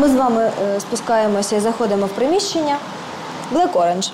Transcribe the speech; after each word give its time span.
Ми 0.00 0.08
з 0.08 0.14
вами 0.14 0.42
е, 0.42 0.80
спускаємося 0.80 1.56
і 1.56 1.60
заходимо 1.60 2.06
в 2.06 2.08
приміщення 2.08 2.76
Black 3.54 3.72
Orange. 3.72 4.10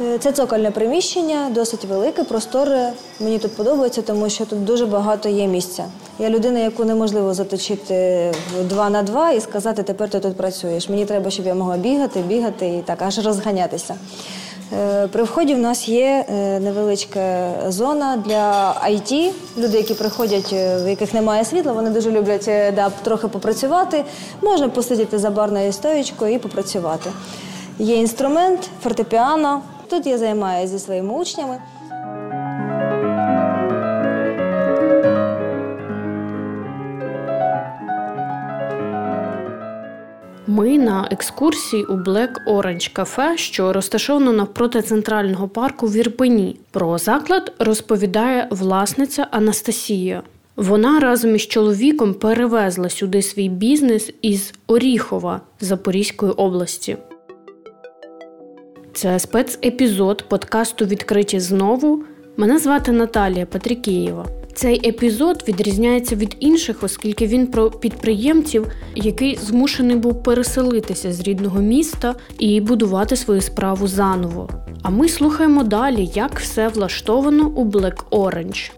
Е, 0.00 0.18
Це 0.18 0.32
цокольне 0.32 0.70
приміщення, 0.70 1.50
досить 1.50 1.84
велике, 1.84 2.24
просторе. 2.24 2.92
Мені 3.20 3.38
тут 3.38 3.56
подобається, 3.56 4.02
тому 4.02 4.28
що 4.28 4.46
тут 4.46 4.64
дуже 4.64 4.86
багато 4.86 5.28
є 5.28 5.46
місця. 5.46 5.84
Я 6.18 6.30
людина, 6.30 6.58
яку 6.58 6.84
неможливо 6.84 7.34
заточити 7.34 8.32
два 8.62 8.90
на 8.90 9.02
два 9.02 9.30
і 9.30 9.40
сказати, 9.40 9.82
тепер 9.82 10.10
ти 10.10 10.20
тут 10.20 10.36
працюєш. 10.36 10.88
Мені 10.88 11.04
треба, 11.04 11.30
щоб 11.30 11.46
я 11.46 11.54
могла 11.54 11.76
бігати, 11.76 12.20
бігати 12.20 12.68
і 12.68 12.82
так 12.82 13.02
аж 13.02 13.18
розганятися. 13.26 13.94
Е, 14.72 15.08
При 15.08 15.22
вході 15.22 15.54
в 15.54 15.58
нас 15.58 15.88
є 15.88 16.24
е, 16.28 16.60
невеличка 16.60 17.54
зона 17.68 18.22
для 18.26 18.74
IT. 18.90 19.30
Люди, 19.58 19.76
які 19.76 19.94
приходять, 19.94 20.52
е, 20.52 20.82
в 20.84 20.88
яких 20.88 21.14
немає 21.14 21.44
світла, 21.44 21.72
вони 21.72 21.90
дуже 21.90 22.10
люблять 22.10 22.50
да, 22.74 22.90
трохи 23.02 23.28
попрацювати. 23.28 24.04
Можна 24.42 24.68
посидіти 24.68 25.18
за 25.18 25.30
барною 25.30 25.72
стоєчкою 25.72 26.34
і 26.34 26.38
попрацювати. 26.38 27.10
Є 27.78 27.96
інструмент, 27.96 28.70
фортепіано. 28.82 29.62
Тут 29.90 30.06
я 30.06 30.18
займаюся 30.18 30.72
зі 30.72 30.84
своїми 30.84 31.14
учнями. 31.14 31.58
Екскурсії 41.10 41.84
у 41.84 41.92
Black 41.92 42.30
Orange 42.46 42.92
кафе, 42.92 43.36
що 43.36 43.72
розташовано 43.72 44.32
навпроти 44.32 44.82
центрального 44.82 45.48
парку 45.48 45.86
в 45.86 45.96
Ірпені. 45.96 46.56
Про 46.70 46.98
заклад 46.98 47.52
розповідає 47.58 48.48
власниця 48.50 49.26
Анастасія. 49.30 50.22
Вона 50.56 51.00
разом 51.00 51.36
із 51.36 51.42
чоловіком 51.42 52.14
перевезла 52.14 52.88
сюди 52.88 53.22
свій 53.22 53.48
бізнес 53.48 54.12
із 54.22 54.52
Оріхова 54.66 55.40
Запорізької 55.60 56.32
області. 56.32 56.96
Це 58.92 59.18
спецепізод 59.18 60.24
подкасту 60.28 60.84
Відкриті 60.84 61.40
знову. 61.40 62.04
Мене 62.36 62.58
звати 62.58 62.92
Наталія 62.92 63.46
Патрікієва. 63.46 64.26
Цей 64.58 64.88
епізод 64.88 65.44
відрізняється 65.48 66.16
від 66.16 66.36
інших, 66.40 66.82
оскільки 66.82 67.26
він 67.26 67.46
про 67.46 67.70
підприємців, 67.70 68.66
який 68.94 69.36
змушений 69.36 69.96
був 69.96 70.22
переселитися 70.22 71.12
з 71.12 71.20
рідного 71.20 71.60
міста 71.60 72.14
і 72.38 72.60
будувати 72.60 73.16
свою 73.16 73.40
справу 73.40 73.88
заново. 73.88 74.48
А 74.82 74.90
ми 74.90 75.08
слухаємо 75.08 75.62
далі, 75.64 76.10
як 76.14 76.40
все 76.40 76.68
влаштовано 76.68 77.48
у 77.48 77.64
Black 77.64 78.04
Orange. 78.10 78.70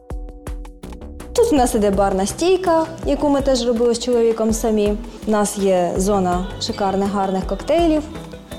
Тут 1.32 1.52
у 1.52 1.56
нас 1.56 1.74
іде 1.74 1.90
барна 1.90 2.26
стійка, 2.26 2.86
яку 3.06 3.28
ми 3.28 3.40
теж 3.40 3.66
робили 3.66 3.94
з 3.94 3.98
чоловіком 3.98 4.52
самі. 4.52 4.92
У 5.26 5.30
нас 5.30 5.58
є 5.58 5.92
зона 5.96 6.46
шикарних 6.60 7.08
гарних 7.10 7.46
коктейлів. 7.46 8.02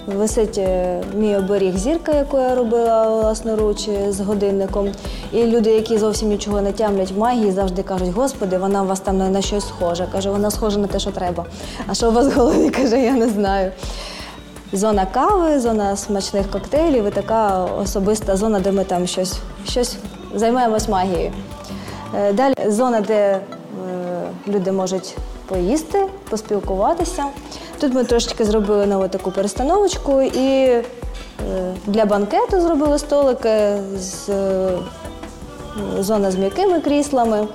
Висить 0.08 0.58
е, 0.58 1.02
мій 1.16 1.36
оберіг 1.36 1.78
зірка, 1.78 2.12
яку 2.12 2.38
я 2.38 2.56
робила 2.56 3.10
власноруч 3.10 3.88
е, 3.88 4.12
з 4.12 4.20
годинником. 4.20 4.92
І 5.32 5.46
люди, 5.46 5.72
які 5.72 5.98
зовсім 5.98 6.30
нічого 6.30 6.62
не 6.62 6.72
тямлять 6.72 7.12
в 7.12 7.18
магії, 7.18 7.52
завжди 7.52 7.84
кажуть: 7.84 8.10
Господи, 8.10 8.58
вона 8.58 8.84
у 8.84 8.86
вас 8.86 9.00
там 9.00 9.18
на, 9.18 9.42
щось 9.42 9.68
схожа. 9.68 10.08
Каже, 10.12 10.30
вона 10.30 10.52
схожа 10.52 10.80
на 10.80 10.88
те, 10.88 11.00
що 11.00 11.12
треба. 11.12 11.46
А 11.88 11.94
що 11.94 12.10
у 12.10 12.12
вас 12.12 12.28
в 12.28 12.38
голові? 12.38 12.70
Каже, 12.78 13.02
я 13.02 13.12
не 13.12 13.30
знаю. 13.30 13.72
Зона 14.74 15.06
кави, 15.06 15.60
зона 15.60 15.98
смачних 15.98 16.52
коктейлів 16.52 17.08
і 17.08 17.12
така 17.12 17.66
особиста 17.66 18.38
зона, 18.38 18.60
де 18.60 18.72
ми 18.72 18.84
там 18.84 19.08
щось, 19.08 19.40
щось 19.68 19.98
займаємось 20.36 20.90
магією. 20.90 21.32
Е, 22.16 22.34
Далі 22.34 22.54
зона, 22.68 23.02
де 23.02 23.40
люди 24.48 24.72
можуть 24.72 25.18
поїсти, 25.48 26.08
поспілкуватися. 26.30 27.26
Тут 27.82 27.94
ми 27.94 28.04
трошечки 28.04 28.46
зробили 28.46 28.86
нову 28.86 29.08
таку 29.08 29.32
перестановочку 29.32 30.22
і 30.22 30.64
е, 30.66 30.84
для 31.88 32.06
банкету 32.06 32.62
зробили 32.62 33.00
столики 33.00 33.74
з 33.97 34.30
е, 34.30 34.69
зона 36.00 36.31
з 36.31 36.36
м'якими 36.36 36.80
кріслами. 36.80 37.47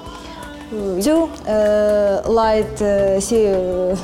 Цю 1.03 1.29
е, 1.49 2.23
light 2.27 2.83
е, 2.83 3.21
сі, 3.21 3.37
е, 3.37 3.97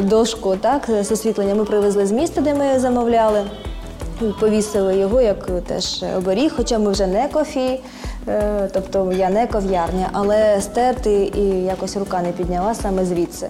дошку 0.00 0.56
так, 0.56 0.82
з 1.02 1.12
освітленням 1.12 1.58
ми 1.58 1.64
привезли 1.64 2.06
з 2.06 2.12
міста, 2.12 2.40
де 2.40 2.54
ми 2.54 2.78
замовляли. 2.78 3.42
Повісили 4.40 4.96
його 4.96 5.20
як 5.20 5.46
теж 5.66 6.04
оберіг, 6.16 6.52
хоча 6.56 6.78
ми 6.78 6.90
вже 6.90 7.06
не 7.06 7.28
кофі, 7.28 7.80
е, 8.28 8.68
тобто 8.72 9.12
я 9.12 9.30
не 9.30 9.46
ков'ярня, 9.46 10.08
але 10.12 10.60
стерти 10.60 11.32
і 11.34 11.64
якось 11.64 11.96
рука 11.96 12.22
не 12.22 12.32
підняла 12.32 12.74
саме 12.74 13.04
звідси. 13.04 13.48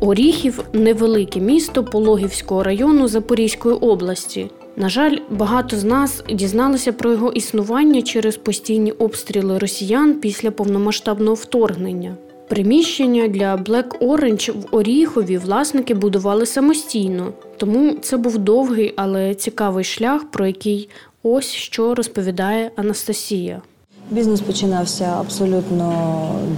Оріхів 0.00 0.64
невелике 0.72 1.40
місто 1.40 1.84
Пологівського 1.84 2.62
району 2.62 3.08
Запорізької 3.08 3.74
області. 3.74 4.50
На 4.76 4.88
жаль, 4.88 5.16
багато 5.30 5.76
з 5.76 5.84
нас 5.84 6.24
дізналися 6.32 6.92
про 6.92 7.10
його 7.12 7.32
існування 7.32 8.02
через 8.02 8.36
постійні 8.36 8.92
обстріли 8.92 9.58
росіян 9.58 10.14
після 10.14 10.50
повномасштабного 10.50 11.34
вторгнення. 11.34 12.16
Приміщення 12.48 13.28
для 13.28 13.56
Black 13.56 13.98
Orange 13.98 14.52
в 14.60 14.76
Оріхові 14.76 15.38
власники 15.38 15.94
будували 15.94 16.46
самостійно, 16.46 17.32
тому 17.56 17.96
це 18.00 18.16
був 18.16 18.38
довгий, 18.38 18.94
але 18.96 19.34
цікавий 19.34 19.84
шлях, 19.84 20.30
про 20.30 20.46
який 20.46 20.88
ось 21.22 21.52
що 21.52 21.94
розповідає 21.94 22.70
Анастасія. 22.76 23.62
Бізнес 24.10 24.40
починався 24.40 25.16
абсолютно 25.20 25.92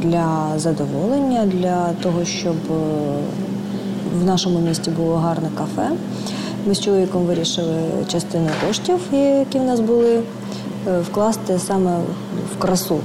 для 0.02 0.52
задоволення, 0.56 1.46
для 1.46 1.92
того, 2.02 2.24
щоб 2.24 2.56
е, 2.70 2.74
в 4.20 4.24
нашому 4.24 4.58
місті 4.58 4.90
було 4.90 5.16
гарне 5.16 5.48
кафе. 5.58 5.90
Ми 6.66 6.74
з 6.74 6.80
чоловіком 6.80 7.22
вирішили 7.22 7.76
частину 8.08 8.48
коштів, 8.66 9.00
які 9.12 9.58
в 9.58 9.64
нас 9.64 9.80
були, 9.80 10.22
е, 10.88 11.00
вкласти 11.00 11.58
саме 11.58 11.96
в 12.54 12.62
красу. 12.62 12.98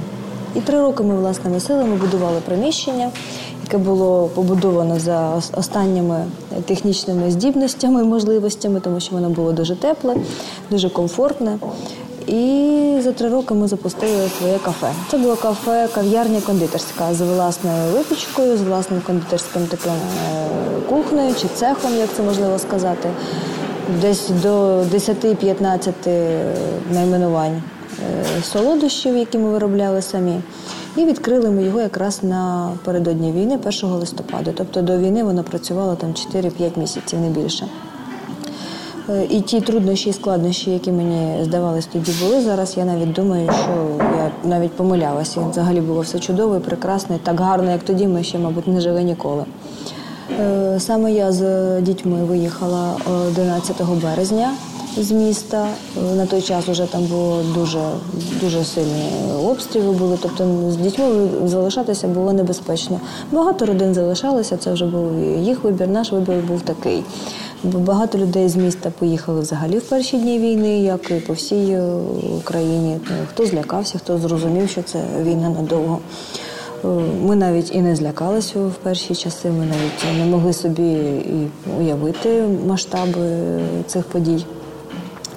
І 0.56 0.60
три 0.60 0.80
роки 0.80 1.02
ми 1.02 1.14
власними 1.14 1.60
силами 1.60 1.96
будували 1.96 2.40
приміщення, 2.46 3.10
яке 3.64 3.78
було 3.78 4.30
побудовано 4.34 4.98
за 4.98 5.42
останніми 5.56 6.24
технічними 6.64 7.30
здібностями 7.30 8.02
і 8.02 8.04
можливостями, 8.04 8.80
тому 8.80 9.00
що 9.00 9.14
воно 9.14 9.30
було 9.30 9.52
дуже 9.52 9.76
тепле, 9.76 10.16
дуже 10.70 10.90
комфортне. 10.90 11.58
І 12.28 13.00
за 13.00 13.12
три 13.12 13.28
роки 13.28 13.54
ми 13.54 13.68
запустили 13.68 14.28
своє 14.38 14.58
кафе. 14.58 14.90
Це 15.10 15.18
було 15.18 15.36
кафе, 15.36 15.88
кав'ярня 15.94 16.40
кондитерська 16.40 17.14
з 17.14 17.20
власною 17.20 17.92
випічкою, 17.92 18.56
з 18.56 18.60
власним 18.60 19.00
кондитерським 19.06 19.66
таким 19.66 19.92
е, 19.92 20.48
кухнею 20.88 21.34
чи 21.34 21.48
цехом, 21.54 21.96
як 21.96 22.08
це 22.16 22.22
можливо 22.22 22.58
сказати. 22.58 23.08
Десь 24.00 24.30
до 24.42 24.82
10-15 24.82 25.92
найменувань 26.92 27.62
е, 28.38 28.42
солодощів, 28.42 29.16
які 29.16 29.38
ми 29.38 29.50
виробляли 29.50 30.02
самі. 30.02 30.40
І 30.96 31.04
відкрили 31.04 31.50
ми 31.50 31.64
його 31.64 31.80
якраз 31.80 32.22
напередодні 32.22 33.32
війни, 33.32 33.58
1 33.82 33.90
листопада. 33.90 34.52
Тобто 34.56 34.82
до 34.82 34.98
війни 34.98 35.24
воно 35.24 35.44
працювало 35.44 35.94
там 35.96 36.10
4-5 36.10 36.78
місяців, 36.78 37.20
не 37.20 37.28
більше. 37.28 37.68
Е, 39.10 39.24
І 39.30 39.40
ті 39.40 39.60
труднощі 39.60 40.10
і 40.10 40.12
складнощі, 40.12 40.70
які 40.70 40.92
мені 40.92 41.44
здавались 41.44 41.86
тоді 41.86 42.12
були, 42.22 42.40
зараз 42.40 42.76
я 42.76 42.84
навіть 42.84 43.12
думаю, 43.12 43.50
що 43.62 44.04
я 44.16 44.30
навіть 44.50 44.72
помилялася. 44.72 45.40
Взагалі 45.50 45.80
було 45.80 46.00
все 46.00 46.18
чудово 46.18 46.56
і 46.56 46.60
прекрасно, 46.60 47.16
і 47.16 47.18
так 47.18 47.40
гарно, 47.40 47.70
як 47.70 47.82
тоді 47.82 48.06
ми 48.06 48.22
ще, 48.22 48.38
мабуть, 48.38 48.66
не 48.68 48.80
жили 48.80 49.02
ніколи. 49.02 49.44
Е, 50.40 50.80
Саме 50.80 51.12
я 51.12 51.32
з 51.32 51.80
дітьми 51.80 52.24
виїхала 52.24 52.92
11 53.28 53.76
березня 54.02 54.50
з 54.96 55.10
міста. 55.10 55.66
Е, 56.12 56.14
На 56.14 56.26
той 56.26 56.42
час 56.42 56.64
вже 56.68 56.86
там 56.86 57.04
було 57.04 57.42
дуже, 57.54 57.80
дуже 58.40 58.64
сильні 58.64 59.10
обстріли 59.46 59.92
були, 59.92 60.18
тобто 60.22 60.70
з 60.70 60.76
дітьми 60.76 61.06
залишатися 61.44 62.06
було 62.08 62.32
небезпечно. 62.32 63.00
Багато 63.32 63.66
родин 63.66 63.94
залишалося, 63.94 64.56
це 64.56 64.72
вже 64.72 64.86
був 64.86 65.18
їх 65.38 65.64
вибір, 65.64 65.88
наш 65.88 66.12
вибір 66.12 66.36
був 66.48 66.62
такий. 66.62 67.04
Багато 67.64 68.18
людей 68.18 68.48
з 68.48 68.56
міста 68.56 68.90
поїхали 68.98 69.40
взагалі 69.40 69.78
в 69.78 69.82
перші 69.82 70.18
дні 70.18 70.38
війни, 70.38 70.80
як 70.80 71.10
і 71.10 71.14
по 71.14 71.32
всій 71.32 71.70
е, 71.70 71.92
Україні. 72.38 73.00
Ну, 73.10 73.16
Хто 73.30 73.46
злякався, 73.46 73.98
хто 73.98 74.18
зрозумів, 74.18 74.68
що 74.68 74.82
це 74.82 75.04
війна 75.22 75.48
надовго. 75.48 75.98
Е, 76.84 76.88
Ми 77.22 77.36
навіть 77.36 77.74
і 77.74 77.80
не 77.80 77.96
злякалися 77.96 78.60
в 78.60 78.74
перші 78.82 79.14
часи, 79.14 79.50
ми 79.50 79.66
навіть 79.66 80.18
не 80.18 80.24
могли 80.24 80.52
собі 80.52 80.92
і 80.92 81.48
уявити 81.80 82.42
масштаби 82.66 83.40
цих 83.86 84.04
подій. 84.04 84.44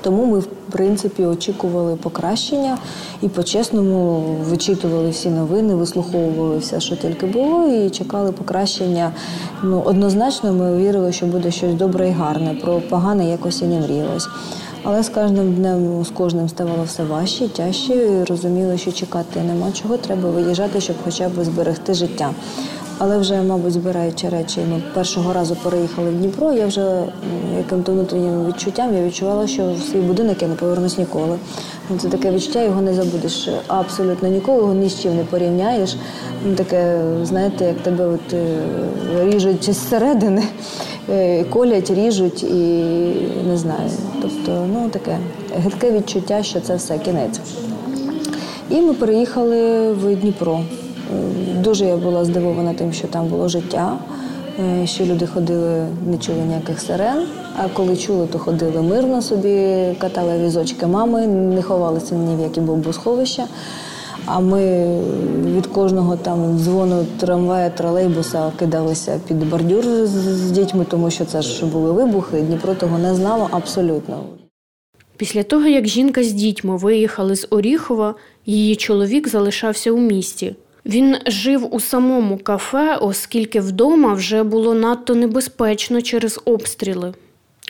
Тому 0.01 0.25
ми, 0.25 0.39
в 0.39 0.47
принципі, 0.71 1.25
очікували 1.25 1.95
покращення 1.95 2.77
і 3.21 3.27
по-чесному 3.27 4.19
вичитували 4.49 5.09
всі 5.09 5.29
новини, 5.29 5.75
вислуховували 5.75 6.57
все, 6.57 6.79
що 6.79 6.95
тільки 6.95 7.25
було, 7.25 7.67
і 7.67 7.89
чекали 7.89 8.31
покращення. 8.31 9.11
Ну, 9.63 9.81
однозначно, 9.85 10.53
ми 10.53 10.77
вірили, 10.77 11.11
що 11.11 11.25
буде 11.25 11.51
щось 11.51 11.73
добре 11.73 12.09
і 12.09 12.11
гарне. 12.11 12.57
Про 12.61 12.81
погане 12.81 13.29
якось 13.29 13.61
і 13.61 13.65
не 13.65 13.79
мріялось. 13.79 14.27
Але 14.83 15.03
з 15.03 15.09
кожним 15.09 15.53
днем, 15.53 16.05
з 16.05 16.09
кожним 16.09 16.49
ставало 16.49 16.83
все 16.83 17.03
важче, 17.03 17.47
тяжче, 17.47 17.95
і 17.95 18.23
розуміли, 18.23 18.77
що 18.77 18.91
чекати 18.91 19.41
нема 19.41 19.71
чого, 19.71 19.97
треба 19.97 20.29
виїжджати, 20.29 20.81
щоб 20.81 20.95
хоча 21.03 21.29
б 21.29 21.43
зберегти 21.43 21.93
життя. 21.93 22.29
Але 23.03 23.17
вже, 23.17 23.41
мабуть, 23.41 23.73
збираючи 23.73 24.29
речі, 24.29 24.59
ми 24.71 24.81
першого 24.93 25.33
разу 25.33 25.55
переїхали 25.55 26.09
в 26.09 26.13
Дніпро. 26.13 26.51
Я 26.51 26.67
вже 26.67 27.03
яким-то 27.57 27.91
внутрішнім 27.91 28.47
відчуттям 28.47 28.95
я 28.95 29.03
відчувала, 29.03 29.47
що 29.47 29.73
в 29.73 29.83
свій 29.91 29.99
будинок 29.99 30.41
я 30.41 30.47
не 30.47 30.55
повернусь 30.55 30.97
ніколи. 30.97 31.37
Це 31.99 32.09
таке 32.09 32.31
відчуття, 32.31 32.63
його 32.63 32.81
не 32.81 32.93
забудеш 32.93 33.49
абсолютно 33.67 34.29
ніколи, 34.29 34.57
його 34.57 34.73
ні 34.73 34.89
з 34.89 35.01
чим 35.01 35.15
не 35.15 35.23
порівняєш. 35.23 35.95
Ну, 36.45 36.55
Таке, 36.55 37.01
знаєте, 37.23 37.65
як 37.65 37.77
тебе 37.77 38.05
от 38.05 38.33
е, 38.33 38.57
ріжуть 39.23 39.73
зсередини, 39.73 40.43
е, 41.09 41.43
колять, 41.43 41.91
ріжуть 41.91 42.43
і 42.43 42.83
не 43.47 43.57
знаю. 43.57 43.89
Тобто, 44.21 44.67
ну 44.73 44.89
таке 44.89 45.17
гидке 45.57 45.91
відчуття, 45.91 46.43
що 46.43 46.59
це 46.59 46.75
все 46.75 46.97
кінець. 46.97 47.39
І 48.69 48.81
ми 48.81 48.93
переїхали 48.93 49.91
в 49.91 50.15
Дніпро. 50.15 50.59
Дуже 51.63 51.85
я 51.85 51.97
була 51.97 52.25
здивована 52.25 52.73
тим, 52.73 52.93
що 52.93 53.07
там 53.07 53.27
було 53.27 53.47
життя, 53.47 53.97
е, 54.59 54.87
що 54.87 55.05
люди 55.05 55.27
ходили, 55.27 55.85
не 56.07 56.17
чули 56.17 56.39
ніяких 56.47 56.79
сирен. 56.79 57.23
А 57.57 57.67
коли 57.67 57.97
чули, 57.97 58.27
то 58.27 58.39
ходили 58.39 58.81
мирно 58.81 59.21
собі, 59.21 59.85
катали 59.97 60.45
візочки 60.45 60.87
мами, 60.87 61.27
не 61.27 61.61
ховалися 61.61 62.15
ні 62.15 62.35
в 62.35 62.39
які 62.39 62.59
бомбосховища. 62.59 63.47
А 64.25 64.39
ми 64.39 64.85
від 65.55 65.67
кожного 65.67 66.17
там 66.17 66.59
дзвону 66.59 67.05
трамвая, 67.19 67.69
тролейбуса 67.69 68.51
кидалися 68.59 69.19
під 69.27 69.49
бордюр 69.49 69.85
з 70.05 70.51
дітьми, 70.51 70.85
тому 70.89 71.11
що 71.11 71.25
це 71.25 71.41
ж 71.41 71.65
були 71.65 71.91
вибухи. 71.91 72.41
Дніпро 72.41 72.73
того 72.73 72.97
не 72.97 73.15
знало 73.15 73.47
абсолютно. 73.51 74.23
Після 75.17 75.43
того, 75.43 75.67
як 75.67 75.87
жінка 75.87 76.23
з 76.23 76.31
дітьми 76.31 76.77
виїхали 76.77 77.35
з 77.35 77.47
Оріхова, 77.49 78.15
її 78.45 78.75
чоловік 78.75 79.27
залишався 79.27 79.91
у 79.91 79.97
місті. 79.97 80.55
Він 80.85 81.15
жив 81.27 81.75
у 81.75 81.79
самому 81.79 82.37
кафе, 82.37 82.95
оскільки 82.95 83.59
вдома 83.59 84.13
вже 84.13 84.43
було 84.43 84.73
надто 84.73 85.15
небезпечно 85.15 86.01
через 86.01 86.39
обстріли. 86.45 87.13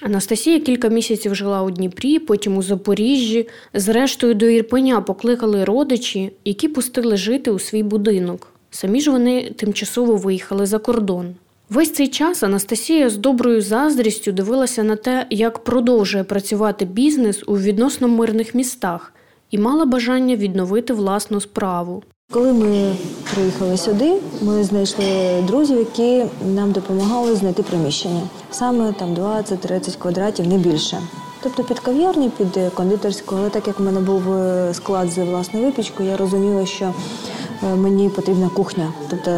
Анастасія 0.02 0.60
кілька 0.60 0.88
місяців 0.88 1.36
жила 1.36 1.64
у 1.64 1.72
Дніпрі, 1.72 2.20
потім 2.20 2.58
у 2.58 2.62
Запоріжжі. 2.62 3.48
Зрештою, 3.74 4.34
до 4.34 4.46
Ірпеня 4.46 5.02
покликали 5.02 5.64
родичі, 5.64 6.32
які 6.46 6.68
пустили 6.68 7.18
жити 7.18 7.52
у 7.52 7.60
свій 7.60 7.84
будинок. 7.84 8.48
Самі 8.72 9.02
ж 9.02 9.12
вони 9.12 9.52
тимчасово 9.58 10.16
виїхали 10.16 10.66
за 10.66 10.80
кордон. 10.80 11.36
Весь 11.70 11.94
цей 11.94 12.08
час 12.08 12.44
Анастасія 12.44 13.10
з 13.10 13.18
доброю 13.18 13.62
заздрістю 13.62 14.32
дивилася 14.32 14.84
на 14.84 14.96
те, 14.96 15.26
як 15.30 15.64
продовжує 15.64 16.24
працювати 16.24 16.86
бізнес 16.86 17.44
у 17.48 17.58
відносно 17.58 18.08
мирних 18.08 18.56
містах, 18.56 19.14
і 19.52 19.58
мала 19.58 19.86
бажання 19.86 20.36
відновити 20.36 20.94
власну 20.94 21.42
справу. 21.42 22.04
Коли 22.32 22.54
ми 22.54 22.96
приїхали 23.34 23.78
сюди, 23.78 24.14
ми 24.42 24.64
знайшли 24.64 25.06
друзів, 25.48 25.78
які 25.78 26.26
нам 26.46 26.72
допомагали 26.72 27.36
знайти 27.36 27.64
приміщення. 27.64 28.22
Саме 28.52 28.94
там 28.94 29.16
20-30 29.16 29.98
квадратів, 29.98 30.48
не 30.48 30.58
більше. 30.58 30.98
Тобто 31.44 31.64
під 31.64 31.80
кав'ярню, 31.80 32.30
під 32.30 32.60
кондитерську, 32.74 33.36
але 33.40 33.50
так 33.50 33.68
як 33.68 33.80
в 33.80 33.84
мене 33.84 34.00
був 34.00 34.34
е, 34.34 34.74
склад 34.74 35.12
з 35.12 35.18
власною 35.18 35.66
випічкою, 35.66 36.10
я 36.10 36.18
розуміла, 36.18 36.66
що 36.66 36.86
е, 36.86 37.76
мені 37.76 38.10
потрібна 38.10 38.50
кухня. 38.50 38.94
Тобто 39.10 39.32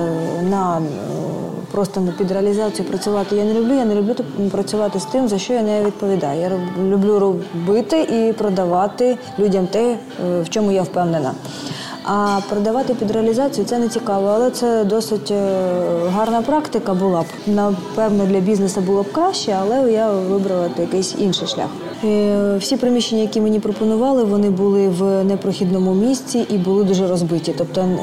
на 0.50 0.78
е, 0.78 0.82
просто 1.72 2.02
на 2.02 2.12
під 2.12 2.32
реалізацію 2.32 2.88
працювати 2.88 3.36
я 3.36 3.44
не 3.44 3.54
люблю. 3.54 3.74
Я 3.74 3.86
не 3.86 3.96
люблю 3.96 4.16
працювати 4.52 5.00
з 5.00 5.06
тим, 5.06 5.28
за 5.28 5.38
що 5.38 5.54
я 5.54 5.62
не 5.62 5.84
відповідаю. 5.84 6.42
Я 6.42 6.52
люблю 6.84 7.20
робити 7.20 8.02
і 8.02 8.34
продавати 8.34 9.18
людям 9.40 9.68
те, 9.68 9.98
в 10.42 10.50
чому 10.50 10.72
я 10.72 10.82
впевнена. 10.82 11.32
А 12.06 12.40
продавати 12.50 12.94
під 12.94 13.12
реалізацію 13.12 13.66
це 13.66 13.80
не 13.80 13.90
цікаво, 13.90 14.28
але 14.28 14.52
це 14.52 14.84
досить 14.84 15.32
е, 15.32 15.62
гарна 16.10 16.42
практика 16.42 16.94
була 16.94 17.22
б. 17.22 17.26
Напевно, 17.48 18.26
для 18.26 18.40
бізнесу 18.40 18.82
було 18.82 19.04
б 19.04 19.12
краще, 19.12 19.58
але 19.62 19.92
я 19.92 20.12
вибрала 20.12 20.70
якийсь 20.80 21.16
інший 21.18 21.48
шлях. 21.48 21.68
Е, 22.04 22.58
Всі 22.58 22.78
приміщення, 22.78 23.22
які 23.22 23.42
мені 23.42 23.60
пропонували, 23.60 24.24
вони 24.24 24.50
були 24.50 24.90
в 24.90 25.24
непрохідному 25.24 25.94
місці 25.94 26.46
і 26.50 26.58
були 26.58 26.84
дуже 26.84 27.08
розбиті. 27.08 27.56
Тобто 27.58 27.82
е, 27.82 27.96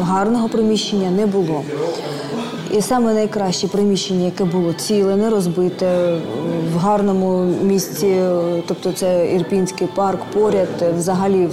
гарного 0.00 0.48
приміщення 0.48 1.10
не 1.10 1.26
було. 1.26 1.62
І 2.72 2.80
саме 2.82 3.14
найкраще 3.14 3.68
приміщення, 3.68 4.24
яке 4.24 4.44
було 4.44 4.72
ціле, 4.72 5.16
не 5.16 5.30
розбите, 5.30 6.18
в 6.74 6.78
гарному 6.78 7.44
місці, 7.62 8.16
тобто 8.68 8.92
це 8.92 9.32
Ірпінський 9.34 9.88
парк 9.94 10.20
поряд, 10.32 10.68
взагалі 10.98 11.48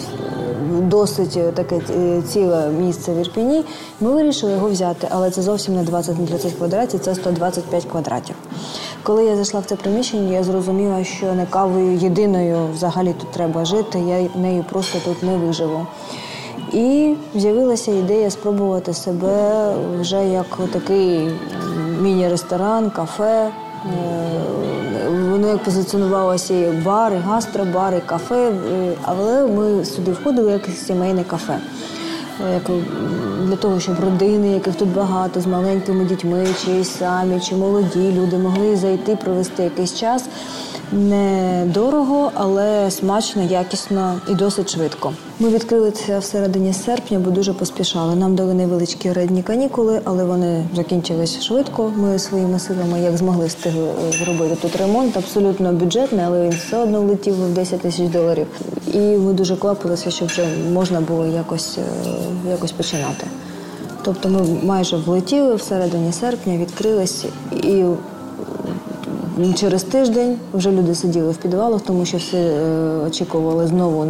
досить 0.89 1.37
е, 1.37 1.51
таке 1.51 1.81
е, 1.89 2.21
ціле 2.21 2.69
місце 2.69 3.13
в 3.13 3.17
Ірпіні. 3.17 3.63
Ми 3.99 4.11
вирішили 4.11 4.51
його 4.51 4.69
взяти, 4.69 5.07
але 5.11 5.31
це 5.31 5.41
зовсім 5.41 5.75
не 5.75 5.83
20 5.83 6.19
на 6.19 6.25
30 6.25 6.53
квадратів, 6.53 6.99
це 6.99 7.15
125 7.15 7.85
квадратів. 7.85 8.35
Коли 9.03 9.25
я 9.25 9.35
зайшла 9.35 9.59
в 9.59 9.65
це 9.65 9.75
приміщення, 9.75 10.33
я 10.33 10.43
зрозуміла, 10.43 11.03
що 11.03 11.33
не 11.33 11.45
кавою 11.45 11.97
єдиною 11.97 12.67
взагалі 12.73 13.15
тут 13.19 13.31
треба 13.31 13.65
жити, 13.65 13.99
я 13.99 14.41
нею 14.41 14.65
просто 14.69 14.99
тут 15.05 15.23
не 15.23 15.37
виживу. 15.37 15.85
І 16.73 17.15
з'явилася 17.35 17.91
ідея 17.91 18.29
спробувати 18.29 18.93
себе 18.93 19.73
вже 19.99 20.27
як 20.27 20.59
такий 20.73 21.29
міні-ресторан, 22.01 22.89
кафе. 22.89 23.51
Е, 25.51 25.57
Воно 25.93 26.35
як 26.53 26.83
бари, 26.83 27.17
бар, 27.73 27.95
і 27.95 28.01
кафе. 28.05 28.51
е, 28.71 28.93
Але 29.01 29.47
ми 29.47 29.85
сюди 29.85 30.11
входили 30.11 30.51
як 30.51 30.61
сімейне 30.87 31.23
кафе. 31.23 31.57
Е, 32.49 32.53
Як 32.53 32.63
для 33.47 33.55
того, 33.55 33.79
щоб 33.79 33.99
родини, 33.99 34.53
яких 34.53 34.75
тут 34.75 34.89
багато, 34.89 35.41
з 35.41 35.47
маленькими 35.47 36.05
дітьми, 36.05 36.47
чи 36.65 36.83
самі, 36.83 37.39
чи 37.39 37.55
молоді 37.55 38.11
люди 38.11 38.37
могли 38.37 38.75
зайти, 38.75 39.15
провести 39.15 39.63
якийсь 39.63 39.95
час 39.95 40.25
недорого, 40.91 42.31
але 42.33 42.91
смачно, 42.91 43.43
якісно 43.43 44.21
і 44.29 44.35
досить 44.35 44.69
швидко. 44.69 45.13
Ми 45.39 45.49
відкрили 45.49 45.91
це 45.91 46.19
всередині 46.19 46.73
серпня, 46.73 47.19
бо 47.19 47.31
дуже 47.31 47.53
поспішали. 47.53 48.15
Нам 48.15 48.35
дали 48.35 48.53
невеличкі 48.53 49.13
редні 49.13 49.43
канікули, 49.43 50.01
але 50.03 50.23
вони 50.23 50.67
закінчились 50.75 51.41
швидко. 51.41 51.93
Ми 51.95 52.19
своїми 52.19 52.59
силами 52.59 52.99
як 52.99 53.17
змогли 53.17 53.45
встигли 53.45 53.87
е, 54.09 54.11
зробити 54.11 54.55
тут 54.61 54.75
ремонт, 54.75 55.17
абсолютно 55.17 55.73
бюджетний, 55.73 56.25
але 56.25 56.43
він 56.43 56.51
все 56.51 56.77
одно 56.77 57.01
влетів 57.01 57.33
в 57.33 57.53
10 57.53 57.81
тисяч 57.81 58.09
доларів. 58.09 58.47
І 58.93 58.99
ми 58.99 59.33
дуже 59.33 59.55
квапилися, 59.55 60.11
щоб 60.11 60.27
вже 60.27 60.45
можна 60.73 61.01
було 61.01 61.25
якось, 61.25 61.77
е, 61.77 61.81
якось 62.49 62.71
починати. 62.71 63.27
Тобто 64.03 64.29
ми 64.29 64.41
майже 64.63 64.97
влетіли 64.97 65.55
всередині 65.55 66.13
серпня, 66.13 66.57
відкрились 66.57 67.25
і 67.63 67.83
Через 69.55 69.83
тиждень 69.83 70.37
вже 70.53 70.71
люди 70.71 70.95
сиділи 70.95 71.31
в 71.31 71.37
підвалах, 71.37 71.81
тому 71.81 72.05
що 72.05 72.17
всі 72.17 72.37
е, 72.37 72.59
очікували 73.07 73.67
знову 73.67 74.05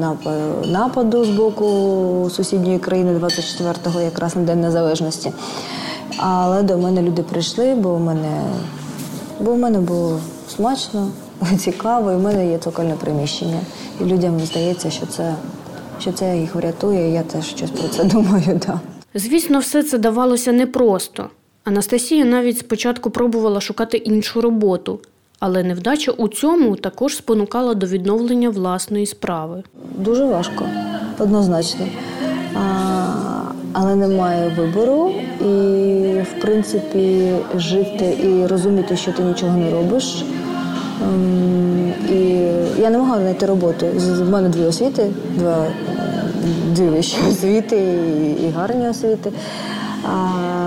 нападу 0.65 1.25
з 1.25 1.29
боку 1.29 2.29
сусідньої 2.31 2.79
країни 2.79 3.19
24-го, 3.19 4.01
якраз 4.01 4.35
на 4.35 4.41
День 4.41 4.61
Незалежності. 4.61 5.31
Але 6.17 6.63
до 6.63 6.77
мене 6.77 7.01
люди 7.01 7.23
прийшли, 7.23 7.75
бо 7.75 7.95
в 7.95 7.99
мене, 7.99 8.41
бо 9.39 9.53
в 9.53 9.57
мене 9.57 9.79
було 9.79 10.19
смачно, 10.55 11.07
цікаво, 11.57 12.11
і 12.11 12.15
в 12.15 12.19
мене 12.19 12.51
є 12.51 12.57
цокольне 12.57 12.95
приміщення. 12.95 13.59
І 14.01 14.03
людям 14.03 14.39
здається, 14.39 14.89
що 14.89 15.05
це, 15.05 15.35
що 15.99 16.11
це 16.11 16.37
їх 16.37 16.55
врятує. 16.55 17.09
і 17.09 17.13
Я 17.13 17.23
теж 17.23 17.45
щось 17.45 17.71
про 17.71 17.87
це 17.87 18.03
думаю. 18.13 18.59
Да. 18.67 18.79
Звісно, 19.15 19.59
все 19.59 19.83
це 19.83 19.97
давалося 19.97 20.51
непросто. 20.51 21.29
Анастасія 21.63 22.25
навіть 22.25 22.57
спочатку 22.57 23.09
пробувала 23.09 23.61
шукати 23.61 23.97
іншу 23.97 24.41
роботу, 24.41 24.99
але 25.39 25.63
невдача 25.63 26.11
у 26.11 26.27
цьому 26.27 26.75
також 26.75 27.15
спонукала 27.15 27.73
до 27.73 27.85
відновлення 27.87 28.49
власної 28.49 29.05
справи. 29.05 29.63
Дуже 29.97 30.25
важко, 30.25 30.65
однозначно. 31.19 31.85
А, 32.55 32.61
але 33.73 33.95
немає 33.95 34.51
вибору. 34.57 35.11
І, 35.39 35.43
в 36.21 36.41
принципі, 36.41 37.33
жити 37.55 38.17
і 38.23 38.47
розуміти, 38.47 38.97
що 38.97 39.11
ти 39.11 39.23
нічого 39.23 39.57
не 39.57 39.71
робиш. 39.71 40.25
Ем, 41.03 41.93
І 42.09 42.19
я 42.81 42.89
не 42.89 42.97
могла 42.97 43.19
знайти 43.19 43.45
роботу. 43.45 43.85
В 43.95 44.29
мене 44.29 44.49
дві 44.49 44.63
освіти, 44.63 45.11
два, 45.35 45.65
дві 46.71 46.87
вищі 46.87 47.17
освіти 47.29 47.75
і, 47.75 48.43
і 48.43 48.49
гарні 48.49 48.89
освіти. 48.89 49.31
А, 50.03 50.60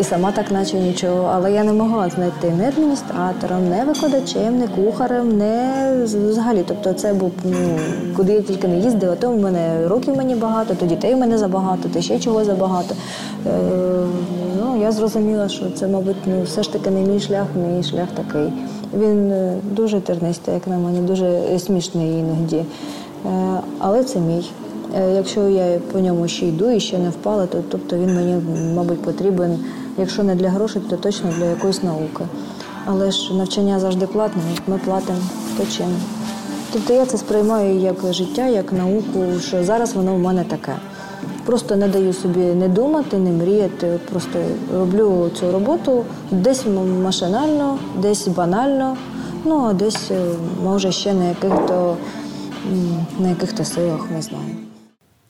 і 0.00 0.04
сама 0.04 0.32
так 0.32 0.50
наче 0.50 0.76
нічого. 0.76 1.30
Але 1.34 1.52
я 1.52 1.64
не 1.64 1.72
могла 1.72 2.10
знайти 2.10 2.50
не 2.50 2.68
адміністратором, 2.68 3.68
не 3.68 3.84
викладачем, 3.84 4.58
не 4.58 4.68
кухарем, 4.68 5.38
не 5.38 5.90
взагалі. 6.04 6.64
Тобто 6.68 6.92
це 6.92 7.14
був 7.14 7.32
ну, 7.44 7.78
куди 8.16 8.32
я 8.32 8.40
тільки 8.40 8.68
не 8.68 8.78
їздила, 8.78 9.16
то 9.16 9.30
в 9.30 9.40
мене 9.40 9.88
років 9.88 10.16
мені 10.16 10.34
багато, 10.34 10.74
то 10.74 10.86
дітей 10.86 11.14
в 11.14 11.18
мене 11.18 11.38
забагато, 11.38 11.88
то 11.88 12.00
ще 12.00 12.18
чого 12.18 12.44
забагато. 12.44 12.94
Е, 13.46 13.50
ну, 14.60 14.80
я 14.82 14.92
зрозуміла, 14.92 15.48
що 15.48 15.70
це, 15.74 15.88
мабуть, 15.88 16.16
ну, 16.26 16.42
все 16.42 16.62
ж 16.62 16.72
таки 16.72 16.90
не 16.90 17.00
мій 17.00 17.20
шлях, 17.20 17.46
мій 17.56 17.82
шлях 17.82 18.08
такий. 18.14 18.52
Він 18.98 19.30
е, 19.30 19.56
дуже 19.70 20.00
тернистий, 20.00 20.54
як 20.54 20.66
на 20.66 20.78
мене, 20.78 21.00
дуже 21.00 21.58
смішний 21.58 22.18
іноді. 22.18 22.56
Е, 22.56 22.64
але 23.78 24.04
це 24.04 24.18
мій. 24.18 24.44
Е, 24.96 25.14
якщо 25.14 25.48
я 25.48 25.78
по 25.92 26.00
ньому 26.00 26.28
ще 26.28 26.46
йду 26.46 26.70
і 26.70 26.80
ще 26.80 26.98
не 26.98 27.10
впала, 27.10 27.46
то 27.46 27.58
тобто 27.68 27.96
він 27.96 28.14
мені, 28.14 28.36
мабуть, 28.74 29.02
потрібен, 29.02 29.58
якщо 29.98 30.22
не 30.22 30.34
для 30.34 30.50
грошей, 30.50 30.82
то 30.90 30.96
точно 30.96 31.30
для 31.38 31.44
якоїсь 31.44 31.82
науки. 31.82 32.24
Але 32.84 33.10
ж 33.10 33.34
навчання 33.34 33.80
завжди 33.80 34.06
платне, 34.06 34.42
ми 34.66 34.78
платимо 34.78 35.18
то 35.56 35.62
чим. 35.76 35.86
Тобто 36.72 36.92
я 36.92 37.06
це 37.06 37.18
сприймаю 37.18 37.78
як 37.78 38.12
життя, 38.12 38.46
як 38.46 38.72
науку, 38.72 39.24
що 39.40 39.64
зараз 39.64 39.94
воно 39.94 40.14
в 40.14 40.18
мене 40.18 40.44
таке. 40.44 40.76
Просто 41.44 41.76
не 41.76 41.88
даю 41.88 42.12
собі 42.12 42.40
не 42.40 42.68
думати, 42.68 43.18
не 43.18 43.30
мріяти. 43.30 44.00
Просто 44.10 44.38
роблю 44.74 45.30
цю 45.40 45.52
роботу 45.52 46.04
десь 46.30 46.64
машинально, 47.02 47.78
десь 48.02 48.28
банально, 48.28 48.96
ну 49.44 49.64
а 49.64 49.72
десь 49.72 50.10
е, 50.10 50.24
може 50.64 50.92
ще 50.92 51.14
на 51.14 51.28
яких-то 51.28 51.96
на 53.18 53.28
яких-то 53.28 53.64
силах 53.64 54.10
не 54.10 54.22
знаю. 54.22 54.44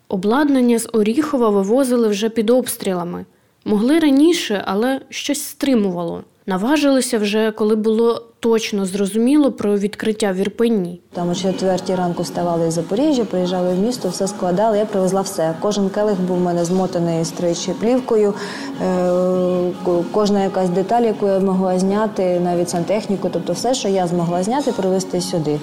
Обладнання 0.08 0.78
з 0.78 0.88
Оріхова 0.92 1.48
вивозили 1.48 2.08
вже 2.08 2.28
під 2.28 2.50
обстрілами. 2.50 3.24
Могли 3.64 3.98
раніше, 3.98 4.62
але 4.66 5.00
щось 5.10 5.42
стримувало. 5.42 6.24
Наважилися 6.46 7.18
вже, 7.18 7.50
коли 7.50 7.76
було 7.76 8.22
точно 8.40 8.86
зрозуміло 8.86 9.52
про 9.52 9.78
відкриття 9.78 10.32
в 10.32 10.36
Ірпені. 10.36 11.00
Там 11.12 11.30
о 11.30 11.34
четвертій 11.34 11.94
ранку 11.94 12.22
вставали 12.22 12.70
з 12.70 12.74
Запоріжжя, 12.74 13.24
приїжджали 13.24 13.74
в 13.74 13.78
місто, 13.78 14.08
все 14.08 14.28
складали. 14.28 14.78
Я 14.78 14.84
привезла 14.84 15.20
все. 15.20 15.54
Кожен 15.60 15.88
келих 15.88 16.20
був 16.20 16.36
у 16.36 16.40
мене 16.40 16.64
змотаний 16.64 17.24
стричою 17.24 17.76
плівкою. 17.80 18.34
Е, 18.82 19.70
кожна 20.12 20.42
якась 20.42 20.68
деталь, 20.68 21.02
яку 21.02 21.26
я 21.26 21.38
могла 21.38 21.78
зняти, 21.78 22.40
навіть 22.40 22.70
сантехніку, 22.70 23.28
тобто 23.32 23.52
все, 23.52 23.74
що 23.74 23.88
я 23.88 24.06
змогла 24.06 24.42
зняти, 24.42 24.72
привезти 24.72 25.20
сюди. 25.20 25.60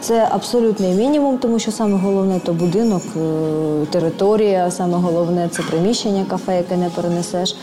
Це 0.00 0.28
абсолютний 0.30 0.92
мінімум, 0.92 1.38
тому 1.38 1.58
що 1.58 1.70
саме 1.70 1.98
головне 1.98 2.40
то 2.44 2.52
будинок, 2.52 3.02
е, 3.16 3.86
територія, 3.90 4.70
саме 4.70 4.96
головне 4.96 5.48
це 5.52 5.62
приміщення 5.62 6.24
кафе, 6.28 6.56
яке 6.56 6.76
не 6.76 6.90
перенесеш. 6.90 7.56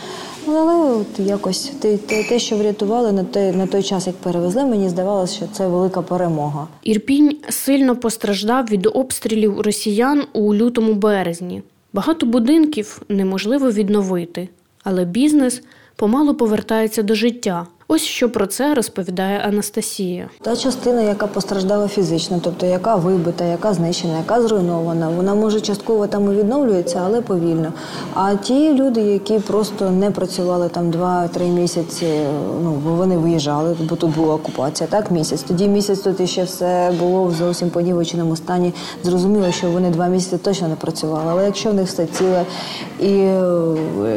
Ну, 0.46 0.54
але 0.54 0.92
от 1.00 1.18
якось 1.18 1.72
те, 1.80 1.96
те, 2.28 2.38
що 2.38 2.56
врятували 2.56 3.12
на 3.12 3.24
той, 3.24 3.52
на 3.52 3.66
той 3.66 3.82
час, 3.82 4.06
як 4.06 4.16
перевезли, 4.16 4.64
мені 4.64 4.88
здавалося, 4.88 5.36
що 5.36 5.46
це 5.52 5.68
велика 5.68 6.02
перемога. 6.02 6.66
Ірпінь 6.82 7.36
сильно 7.48 7.96
постраждав 7.96 8.64
від 8.64 8.86
обстрілів 8.86 9.60
росіян 9.60 10.24
у 10.32 10.54
лютому 10.54 10.94
березні. 10.94 11.62
Багато 11.92 12.26
будинків 12.26 13.02
неможливо 13.08 13.70
відновити, 13.70 14.48
але 14.84 15.04
бізнес 15.04 15.62
помалу 15.96 16.34
повертається 16.34 17.02
до 17.02 17.14
життя. 17.14 17.66
Ось 17.94 18.02
що 18.02 18.30
про 18.30 18.46
це 18.46 18.74
розповідає 18.74 19.38
Анастасія. 19.38 20.28
Та 20.40 20.56
частина, 20.56 21.02
яка 21.02 21.26
постраждала 21.26 21.88
фізично, 21.88 22.40
тобто 22.42 22.66
яка 22.66 22.96
вибита, 22.96 23.44
яка 23.44 23.74
знищена, 23.74 24.18
яка 24.18 24.42
зруйнована, 24.42 25.08
вона 25.08 25.34
може 25.34 25.60
частково 25.60 26.06
там 26.06 26.32
і 26.32 26.36
відновлюється, 26.36 27.02
але 27.06 27.20
повільно. 27.20 27.72
А 28.14 28.34
ті 28.34 28.74
люди, 28.74 29.00
які 29.00 29.38
просто 29.38 29.90
не 29.90 30.10
працювали 30.10 30.68
там 30.68 30.90
2-3 30.90 31.48
місяці, 31.48 32.06
ну 32.62 32.72
вони 32.84 33.16
виїжджали, 33.16 33.76
бо 33.80 33.96
тут 33.96 34.14
була 34.14 34.34
окупація, 34.34 34.88
так 34.90 35.10
місяць. 35.10 35.42
Тоді 35.42 35.68
місяць 35.68 36.00
тут 36.00 36.30
ще 36.30 36.44
все 36.44 36.94
було 36.98 37.24
в 37.24 37.34
зовсім 37.34 37.70
понівеченому 37.70 38.36
стані. 38.36 38.72
Зрозуміло, 39.04 39.52
що 39.52 39.70
вони 39.70 39.90
два 39.90 40.06
місяці 40.06 40.38
точно 40.44 40.68
не 40.68 40.76
працювали. 40.76 41.24
Але 41.30 41.44
якщо 41.44 41.70
в 41.70 41.74
них 41.74 41.86
все 41.86 42.06
ціле 42.06 42.44
і 43.00 43.12
е, 43.12 43.40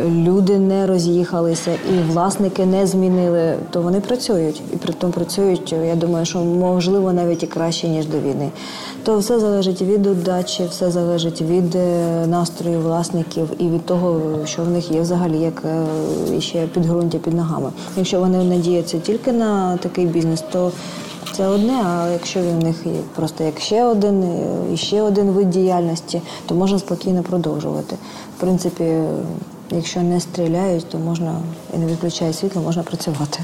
люди 0.09 0.59
не 0.59 0.87
роз'їхалися, 0.87 1.71
і 1.71 2.11
власники 2.11 2.65
не 2.65 2.87
змінили 2.87 3.55
то 3.71 3.81
вони 3.81 3.99
працюють 3.99 4.61
і 4.73 4.77
при 4.77 4.93
тому 4.93 5.13
працюють. 5.13 5.71
Я 5.71 5.95
думаю, 5.95 6.25
що 6.25 6.39
можливо 6.39 7.13
навіть 7.13 7.43
і 7.43 7.47
краще 7.47 7.87
ніж 7.87 8.05
до 8.05 8.19
війни. 8.19 8.51
То 9.03 9.17
все 9.17 9.39
залежить 9.39 9.81
від 9.81 10.07
удачі, 10.07 10.65
все 10.69 10.91
залежить 10.91 11.41
від 11.41 11.75
е, 11.75 12.25
настрою 12.27 12.79
власників 12.79 13.49
і 13.59 13.67
від 13.67 13.85
того, 13.85 14.21
що 14.45 14.63
в 14.63 14.69
них 14.69 14.91
є 14.91 15.01
взагалі, 15.01 15.39
як 15.39 15.63
е, 15.65 16.41
ще 16.41 16.67
підґрунтя 16.67 17.17
під 17.17 17.33
ногами. 17.33 17.71
Якщо 17.97 18.19
вони 18.19 18.43
надіються 18.43 18.99
тільки 18.99 19.31
на 19.31 19.77
такий 19.77 20.05
бізнес, 20.05 20.43
то 20.51 20.71
це 21.33 21.47
одне, 21.47 21.73
а 21.85 22.09
якщо 22.11 22.39
він 22.39 22.59
в 22.59 22.63
них 22.63 22.85
є 22.85 22.91
просто 23.15 23.43
як 23.43 23.59
ще 23.59 23.83
один 23.83 24.23
е, 24.23 24.45
і 24.73 24.77
ще 24.77 25.01
один 25.01 25.27
вид 25.27 25.49
діяльності, 25.49 26.21
то 26.45 26.55
можна 26.55 26.79
спокійно 26.79 27.23
продовжувати. 27.23 27.95
В 28.37 28.41
принципі, 28.41 28.83
якщо 29.71 30.01
не 30.01 30.19
стріляють, 30.19 30.89
то 30.89 30.97
можна 30.97 31.41
і 31.73 31.77
не 31.77 31.85
виключає 31.85 32.33
світло, 32.33 32.61
можна 32.61 32.83
працювати. 32.83 33.39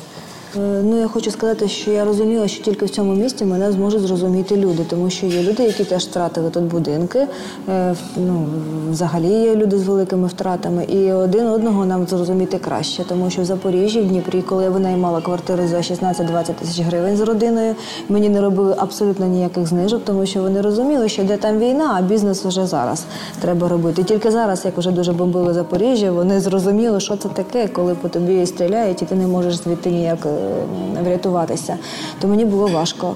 Е, 0.55 0.81
ну, 0.83 0.99
я 0.99 1.07
хочу 1.07 1.31
сказати, 1.31 1.67
що 1.67 1.91
я 1.91 2.05
розуміла, 2.05 2.47
що 2.47 2.63
тільки 2.63 2.85
в 2.85 2.89
цьому 2.89 3.13
місті 3.13 3.45
мене 3.45 3.71
зможуть 3.71 4.01
зрозуміти 4.01 4.55
люди, 4.55 4.85
тому 4.89 5.09
що 5.09 5.25
є 5.25 5.43
люди, 5.43 5.63
які 5.63 5.83
теж 5.83 6.03
втратили 6.03 6.49
тут 6.49 6.63
будинки. 6.63 7.27
Е, 7.69 7.95
ну, 8.17 8.45
Взагалі 8.91 9.27
є 9.27 9.55
люди 9.55 9.77
з 9.77 9.83
великими 9.83 10.27
втратами, 10.27 10.83
і 10.83 11.11
один 11.11 11.47
одного 11.47 11.85
нам 11.85 12.07
зрозуміти 12.07 12.57
краще, 12.57 13.03
тому 13.03 13.29
що 13.29 13.41
в 13.41 13.45
Запоріжжі, 13.45 14.01
в 14.01 14.07
Дніпрі, 14.07 14.41
коли 14.41 14.63
я 14.63 14.69
винаймала 14.69 15.21
квартири 15.21 15.67
за 15.67 15.77
16-20 15.77 16.53
тисяч 16.53 16.79
гривень 16.85 17.17
з 17.17 17.21
родиною, 17.21 17.75
мені 18.09 18.29
не 18.29 18.41
робили 18.41 18.75
абсолютно 18.77 19.25
ніяких 19.25 19.67
знижок, 19.67 20.01
тому 20.05 20.25
що 20.25 20.41
вони 20.41 20.61
розуміли, 20.61 21.09
що 21.09 21.23
де 21.23 21.37
там 21.37 21.59
війна, 21.59 21.95
а 21.97 22.01
бізнес 22.01 22.45
вже 22.45 22.67
зараз 22.67 23.05
треба 23.41 23.67
робити. 23.67 24.03
Тільки 24.03 24.31
зараз, 24.31 24.65
як 24.65 24.77
вже 24.77 24.91
дуже 24.91 25.13
бомбили 25.13 25.53
Запоріжжя, 25.53 26.11
вони 26.11 26.39
зрозуміли, 26.39 26.99
що 26.99 27.17
це 27.17 27.29
таке, 27.29 27.67
коли 27.67 27.95
по 27.95 28.09
тобі 28.09 28.45
стріляють, 28.45 29.01
і 29.01 29.05
ти 29.05 29.15
не 29.15 29.27
можеш 29.27 29.55
звідти 29.55 29.91
ніяк. 29.91 30.27
Е, 30.41 31.03
врятуватися. 31.03 31.77
То 32.19 32.27
мені 32.27 32.45
було 32.45 32.67
важко. 32.67 33.15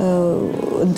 Е, 0.00 0.32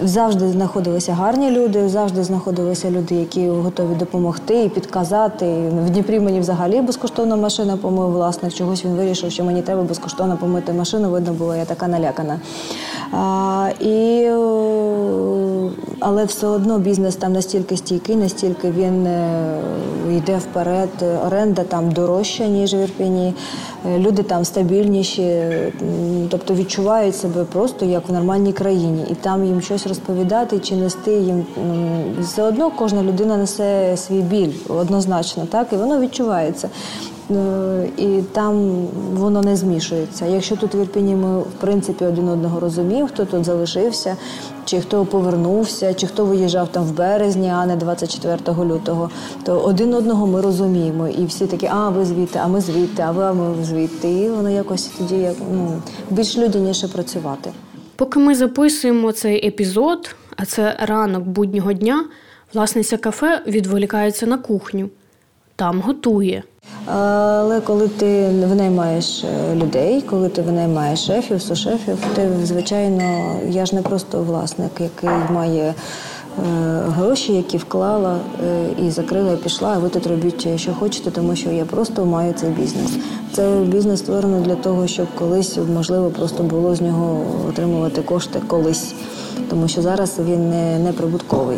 завжди 0.03 0.49
знаходилися 0.49 1.13
гарні 1.13 1.51
люди, 1.51 1.89
завжди 1.89 2.25
знаходилися 2.25 2.91
люди, 2.91 3.15
які 3.15 3.49
готові 3.49 3.95
допомогти 3.95 4.65
і 4.65 4.69
підказати. 4.69 5.47
В 5.87 5.91
Дніпрі 5.91 6.21
мені 6.21 6.41
взагалі 6.41 6.81
безкоштовна 6.81 7.37
машина 7.37 7.77
помив 7.77 8.11
власник. 8.11 8.55
Чогось 8.55 8.85
він 8.85 8.93
вирішив, 8.93 9.33
що 9.33 9.45
мені 9.45 9.63
треба 9.63 9.83
безкоштовно 9.83 10.37
помити 10.37 10.73
машину. 10.73 11.11
Видно 11.11 11.33
було, 11.33 11.55
я 11.57 11.65
така 11.65 11.89
налякана. 11.89 12.41
А, 13.13 13.69
і, 13.81 14.23
е, 14.23 14.39
Але 16.01 16.25
все 16.25 16.47
одно 16.47 16.79
бізнес 16.79 17.17
там 17.17 17.33
настільки 17.33 17.77
стійкий, 17.77 18.17
настільки 18.17 18.71
він 18.71 19.09
йде 20.17 20.37
вперед. 20.39 20.89
Оренда 21.27 21.63
там 21.63 21.91
дорожча, 21.93 22.47
ніж 22.47 22.75
в 22.75 22.77
Ірпіні. 22.77 23.35
Люди 23.99 24.23
там 24.23 24.45
стабільніші, 24.45 25.43
тобто 26.31 26.55
відчувають 26.55 27.17
себе 27.17 27.45
просто 27.45 27.85
як 27.85 28.09
в 28.09 28.13
нормальній 28.13 28.53
країні, 28.53 29.05
і 29.11 29.15
там 29.15 29.45
їм 29.45 29.61
щось 29.61 29.87
розповідати 29.87 30.59
чи 30.59 30.77
нести 30.77 31.13
їм 31.13 31.47
все 32.21 32.43
одно 32.43 32.71
кожна 32.71 33.03
людина 33.03 33.37
несе 33.37 33.97
свій 33.97 34.21
біль 34.21 34.53
однозначно, 34.69 35.47
так 35.51 35.73
і 35.73 35.77
воно 35.77 36.01
відчувається. 36.01 36.69
Е, 37.31 37.89
і 37.97 38.23
там 38.33 38.87
воно 39.13 39.43
не 39.43 39.57
змішується. 39.57 40.27
Якщо 40.27 40.57
тут 40.57 40.75
в 40.75 40.81
Ірпіні 40.81 41.15
ми 41.15 41.39
в 41.41 41.53
принципі 41.61 42.05
один 42.05 42.29
одного 42.29 42.61
розуміємо, 42.61 43.09
хто 43.09 43.25
тут 43.25 43.45
залишився, 43.45 44.17
чи 44.65 44.81
хто 44.81 45.05
повернувся, 45.05 45.95
чи 45.95 46.07
хто 46.07 46.25
виїжджав 46.25 46.69
там 46.69 46.85
в 46.85 46.97
березні, 46.97 47.51
а 47.51 47.67
не 47.67 47.77
24 47.77 48.39
лютого, 48.65 49.11
то 49.45 49.61
один 49.61 49.95
одного 49.95 50.27
ми 50.27 50.41
розуміємо. 50.41 51.09
І 51.09 51.25
всі 51.25 51.47
такі, 51.47 51.67
а 51.67 51.89
ви 51.89 52.05
звідти, 52.05 52.39
а 52.43 52.49
ми 52.49 52.61
звідти, 52.61 53.03
а 53.03 53.11
ви 53.11 53.25
а 53.25 53.33
ми 53.33 53.65
звідти. 53.65 54.11
І 54.11 54.31
воно 54.31 54.51
якось 54.51 54.91
тоді 54.99 55.17
як 55.17 55.35
ну, 55.53 55.83
більш 56.11 56.39
людяніше 56.39 56.89
працювати. 56.89 57.51
Поки 57.97 58.19
ми 58.19 58.35
записуємо 58.35 59.13
цей 59.13 59.47
епізод, 59.47 60.17
а 60.37 60.45
це 60.45 60.77
ранок 60.81 61.23
буднього 61.23 61.73
дня, 61.73 62.05
власниця 62.55 62.97
кафе 62.97 63.43
відволікається 63.47 64.27
на 64.27 64.39
кухню. 64.39 64.89
Там 65.59 65.81
готує. 65.81 66.43
Але 66.87 67.61
коли 67.61 67.89
ти 67.89 68.29
винаймаєш 68.29 69.25
е, 69.25 69.55
людей, 69.55 70.03
коли 70.03 70.29
ти 70.29 70.43
винаймаєш 70.43 71.07
шефів, 71.07 71.43
сушефів, 71.43 71.99
ти 72.15 72.29
звичайно, 72.45 73.37
я 73.49 73.67
ж 73.67 73.75
не 73.75 73.83
просто 73.83 74.23
власник, 74.23 74.71
який 74.81 75.11
має 75.31 75.63
е, 75.65 75.75
гроші, 76.87 77.33
які 77.33 77.59
вклала 77.59 78.17
е, 78.45 78.67
і 78.87 78.91
закрила, 78.91 79.33
і 79.33 79.37
пішла, 79.37 79.73
а 79.77 79.79
ви 79.79 79.89
тут 79.89 80.07
робіть, 80.07 80.61
що 80.61 80.75
хочете, 80.75 81.11
тому 81.11 81.37
що 81.37 81.51
я 81.51 81.65
просто 81.65 82.07
маю 82.07 82.33
цей 82.33 82.51
бізнес. 82.51 82.91
Це 83.33 83.61
бізнес 83.61 84.01
створено 84.01 84.41
для 84.41 84.55
того, 84.55 84.87
щоб 84.87 85.07
колись 85.19 85.59
можливо 85.75 86.11
просто 86.11 86.43
було 86.43 86.75
з 86.75 86.81
нього 86.81 87.27
отримувати 87.49 88.03
кошти 88.03 88.41
колись, 88.47 88.95
тому 89.51 89.69
що 89.69 89.83
зараз 89.83 90.19
він 90.25 90.51
не, 90.51 90.79
не 90.79 90.93
прибутковий. 90.93 91.57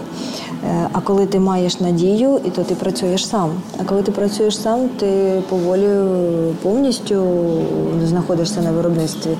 Е, 0.64 0.88
а 0.92 1.00
коли 1.00 1.26
ти 1.26 1.40
маєш 1.40 1.80
надію, 1.80 2.40
і 2.44 2.50
то 2.50 2.64
ти 2.64 2.74
працюєш 2.74 3.26
сам. 3.26 3.50
А 3.80 3.84
коли 3.84 4.02
ти 4.02 4.12
працюєш 4.12 4.58
сам, 4.58 4.88
ти 4.88 5.42
поволі 5.48 5.88
повністю 6.62 7.24
знаходишся 8.04 8.62
на 8.62 8.72
виробництві. 8.72 9.30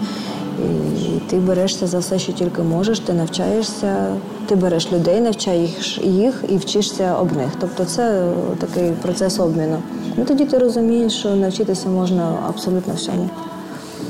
І 0.99 1.31
ти 1.31 1.37
берешся 1.37 1.87
за 1.87 1.99
все, 1.99 2.19
що 2.19 2.33
тільки 2.33 2.63
можеш, 2.63 3.01
ти 3.01 3.13
навчаєшся, 3.13 4.17
ти 4.47 4.55
береш 4.57 4.93
людей, 4.93 5.21
навчаєш 5.21 6.01
їх 6.03 6.45
і 6.49 6.57
вчишся 6.57 7.17
об 7.21 7.37
них. 7.37 7.51
Тобто 7.61 7.85
це 7.85 8.33
такий 8.59 8.91
процес 8.91 9.41
обміну. 9.41 9.77
Ну 10.17 10.25
Тоді 10.25 10.45
ти 10.45 10.59
розумієш, 10.59 11.13
що 11.13 11.37
навчитися 11.37 11.89
можна 11.89 12.37
абсолютно 12.49 12.95
всьому. 12.95 13.31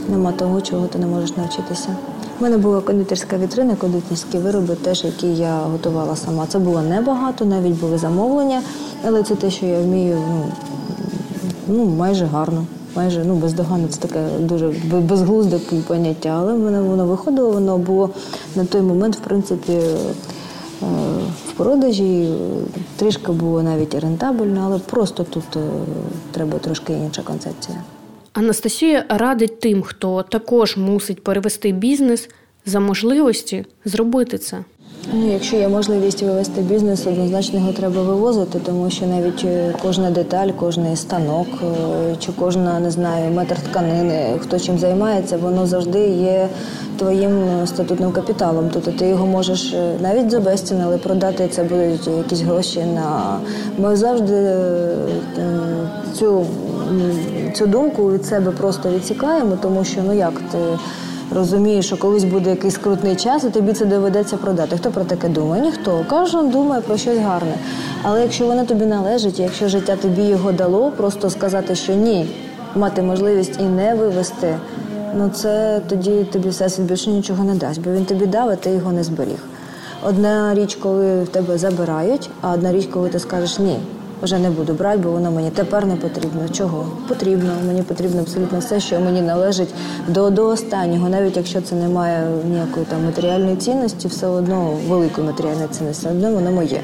Нема 0.09 0.33
того, 0.33 0.61
чого 0.61 0.87
ти 0.87 0.99
не 0.99 1.07
можеш 1.07 1.37
навчитися. 1.37 1.97
У 2.41 2.43
мене 2.43 2.57
була 2.59 2.81
кондитерська 2.81 3.39
вітрина, 3.39 3.77
кондитерські 3.77 4.39
вироби, 4.39 4.75
теж 4.75 5.05
які 5.05 5.27
я 5.27 5.59
готувала 5.59 6.17
сама. 6.17 6.47
Це 6.47 6.59
було 6.59 6.83
небагато, 6.83 7.45
навіть 7.45 7.81
були 7.81 7.99
замовлення, 7.99 8.63
але 9.07 9.23
це 9.23 9.35
те, 9.35 9.51
що 9.51 9.67
я 9.67 9.81
вмію 9.81 10.19
ну, 10.29 10.45
ну 11.69 11.85
майже 11.85 12.27
гарно. 12.27 12.67
Майже 12.97 13.25
ну 13.25 13.35
бездоганно, 13.35 13.89
це 13.89 14.01
таке 14.01 14.29
дуже 14.39 14.75
безглузде 15.03 15.59
поняття, 15.87 16.29
але 16.29 16.55
в 16.55 16.59
мене 16.59 16.83
воно 16.83 17.07
виходило, 17.07 17.51
воно 17.51 17.79
було 17.79 18.11
на 18.57 18.65
той 18.65 18.81
момент, 18.81 19.17
в 19.17 19.21
принципі, 19.21 19.73
е, 19.73 19.97
в 21.49 21.53
продажі. 21.57 22.35
Трішки 22.97 23.33
було 23.33 23.63
навіть 23.63 23.95
рентабельно, 23.95 24.63
але 24.65 24.79
просто 24.79 25.25
тут 25.25 25.57
е, 25.57 25.61
треба 26.33 26.59
трошки 26.59 26.93
інша 26.93 27.23
концепція. 27.23 27.79
Анастасія 28.33 29.05
радить 29.09 29.61
тим, 29.61 29.83
хто 29.83 30.23
також 30.23 30.77
мусить 30.77 31.25
перевести 31.25 31.73
бізнес 31.73 32.29
за 32.67 32.81
можливості 32.81 33.65
зробити 33.85 34.39
це. 34.39 34.65
Ну, 35.13 35.33
Якщо 35.33 35.57
є 35.57 35.69
можливість 35.69 36.23
вивести 36.23 36.61
бізнес, 36.61 37.07
однозначно 37.07 37.59
його 37.59 37.73
треба 37.73 38.03
вивозити, 38.03 38.61
тому 38.67 38.91
що 38.91 39.07
навіть 39.07 39.45
е, 39.45 39.75
кожна 39.83 40.11
деталь, 40.11 40.49
кожний 40.49 40.97
станок 40.97 41.47
е, 41.63 42.17
чи 42.19 42.33
кожна 42.33 42.81
не 42.81 42.91
знаю, 42.91 43.31
метр 43.31 43.57
тканини, 43.61 44.39
хто 44.41 44.59
чим 44.59 44.79
займається, 44.79 45.37
воно 45.37 45.67
завжди 45.67 46.09
є 46.09 46.49
твоїм 46.99 47.67
статутним 47.67 48.13
капіталом. 48.13 48.71
Тобто 48.73 48.93
ти 48.93 49.07
його 49.07 49.27
можеш 49.27 49.73
е, 49.73 49.97
навіть 50.03 50.31
за 50.31 50.41
безцін, 50.41 50.81
але 50.85 50.99
продати 50.99 51.49
це 51.49 51.63
будуть 51.63 52.07
якісь 52.07 52.41
гроші 52.41 52.81
на 52.81 53.39
ми 53.79 53.97
завжди 53.97 54.57
цю, 56.15 56.47
цю 57.55 57.67
думку 57.67 58.13
від 58.13 58.27
себе 58.27 58.51
просто 58.51 58.91
відсікаємо, 58.91 59.59
тому 59.63 59.85
що 59.85 60.01
ну 60.07 60.13
як 60.13 60.33
ти 60.53 60.59
розумієш, 61.35 61.87
що 61.87 61.97
колись 61.97 62.25
буде 62.25 62.51
якийсь 62.51 62.79
крутний 62.79 63.17
час, 63.17 63.45
і 63.45 63.51
тобі 63.51 63.73
це 63.73 63.85
доведеться 63.85 64.37
продати. 64.37 64.77
Хто 64.77 64.91
про 64.91 65.05
таке 65.05 65.29
думає? 65.29 65.63
Ніхто. 65.63 66.05
Кожен 66.11 66.51
думає 66.51 66.81
про 66.81 66.97
щось 66.97 67.19
гарне. 67.19 67.55
Але 68.03 68.23
якщо 68.23 68.47
воно 68.47 68.65
тобі 68.65 68.87
належить, 68.87 69.39
якщо 69.39 69.69
життя 69.69 69.97
тобі 69.97 70.23
його 70.23 70.53
дало, 70.53 70.91
просто 70.91 71.31
сказати, 71.31 71.75
що 71.75 71.95
ні, 71.95 72.31
мати 72.75 73.03
можливість 73.03 73.61
і 73.61 73.63
не 73.63 73.95
вивести, 73.95 74.59
ну 75.17 75.29
це 75.35 75.81
тоді 75.89 76.25
тобі 76.25 76.49
всесвіт 76.49 76.87
більше 76.87 77.11
нічого 77.11 77.45
не 77.45 77.55
дасть, 77.55 77.81
бо 77.81 77.91
він 77.91 78.05
тобі 78.05 78.27
дав, 78.27 78.49
а 78.49 78.57
ти 78.57 78.71
його 78.71 78.93
не 78.93 79.05
зберіг. 79.05 79.45
Одна 80.03 80.55
річ, 80.55 80.75
коли 80.75 81.23
в 81.23 81.29
тебе 81.29 81.59
забирають, 81.59 82.31
а 82.41 82.53
одна 82.53 82.73
річ, 82.73 82.89
коли 82.93 83.09
ти 83.09 83.19
скажеш 83.19 83.59
ні 83.59 83.77
вже 84.23 84.39
не 84.39 84.51
буду 84.51 84.73
брати, 84.73 84.99
бо 84.99 85.11
воно 85.11 85.31
мені 85.31 85.51
тепер 85.51 85.87
не 85.87 85.97
потрібно. 85.97 86.49
Чого? 86.53 86.87
Потрібно. 87.09 87.51
Мені 87.67 87.83
потрібно 87.83 88.21
абсолютно 88.21 88.59
все, 88.59 88.81
що 88.81 89.01
мені 89.01 89.21
належить 89.21 89.75
до 90.09 90.31
до 90.31 90.47
останнього, 90.47 91.09
навіть 91.09 91.37
якщо 91.37 91.61
це 91.61 91.75
не 91.75 91.89
має 91.89 92.27
ніякої 92.51 92.87
там 92.87 93.05
матеріальної 93.05 93.57
цінності, 93.57 94.09
все 94.09 94.27
одно 94.27 94.73
великої 94.89 95.27
матеріальної 95.27 95.69
цінності, 95.69 96.03
все 96.03 96.11
одно 96.11 96.33
воно 96.33 96.51
моє. 96.51 96.81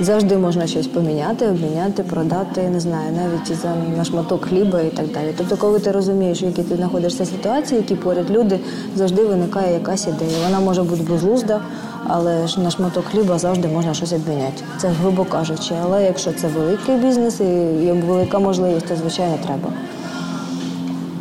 Завжди 0.00 0.36
можна 0.36 0.66
щось 0.66 0.86
поміняти, 0.86 1.46
обміняти, 1.46 2.02
продати, 2.02 2.68
не 2.68 2.80
знаю, 2.80 3.12
навіть 3.16 3.60
за 3.62 3.74
на 3.96 4.04
шматок 4.04 4.44
хліба 4.44 4.80
і 4.80 4.88
так 4.88 5.06
далі. 5.06 5.34
Тобто, 5.38 5.56
коли 5.56 5.78
ти 5.78 5.92
розумієш, 5.92 6.42
в 6.42 6.44
якій 6.44 6.62
ти 6.62 6.76
знаходишся 6.76 7.24
ситуації, 7.24 7.80
які 7.80 7.94
поряд 7.94 8.30
люди, 8.30 8.60
завжди 8.96 9.24
виникає 9.24 9.74
якась 9.74 10.06
ідея. 10.06 10.38
Вона 10.46 10.60
може 10.60 10.82
бути 10.82 11.02
безглузда 11.02 11.60
але 12.06 12.46
ж 12.46 12.60
на 12.60 12.70
шматок 12.70 13.04
хліба 13.04 13.38
завжди 13.38 13.68
можна 13.68 13.94
щось 13.94 14.12
обміняти. 14.12 14.62
Це 14.78 14.88
грубо 14.88 15.24
кажучи. 15.24 15.74
Але 15.82 16.04
якщо 16.04 16.32
це 16.32 16.48
великий 16.48 16.96
бізнес 16.96 17.40
і 17.40 17.44
є 17.84 17.92
велика 17.92 18.38
можливість, 18.38 18.86
то 18.86 18.96
звичайно 18.96 19.38
треба. 19.46 19.72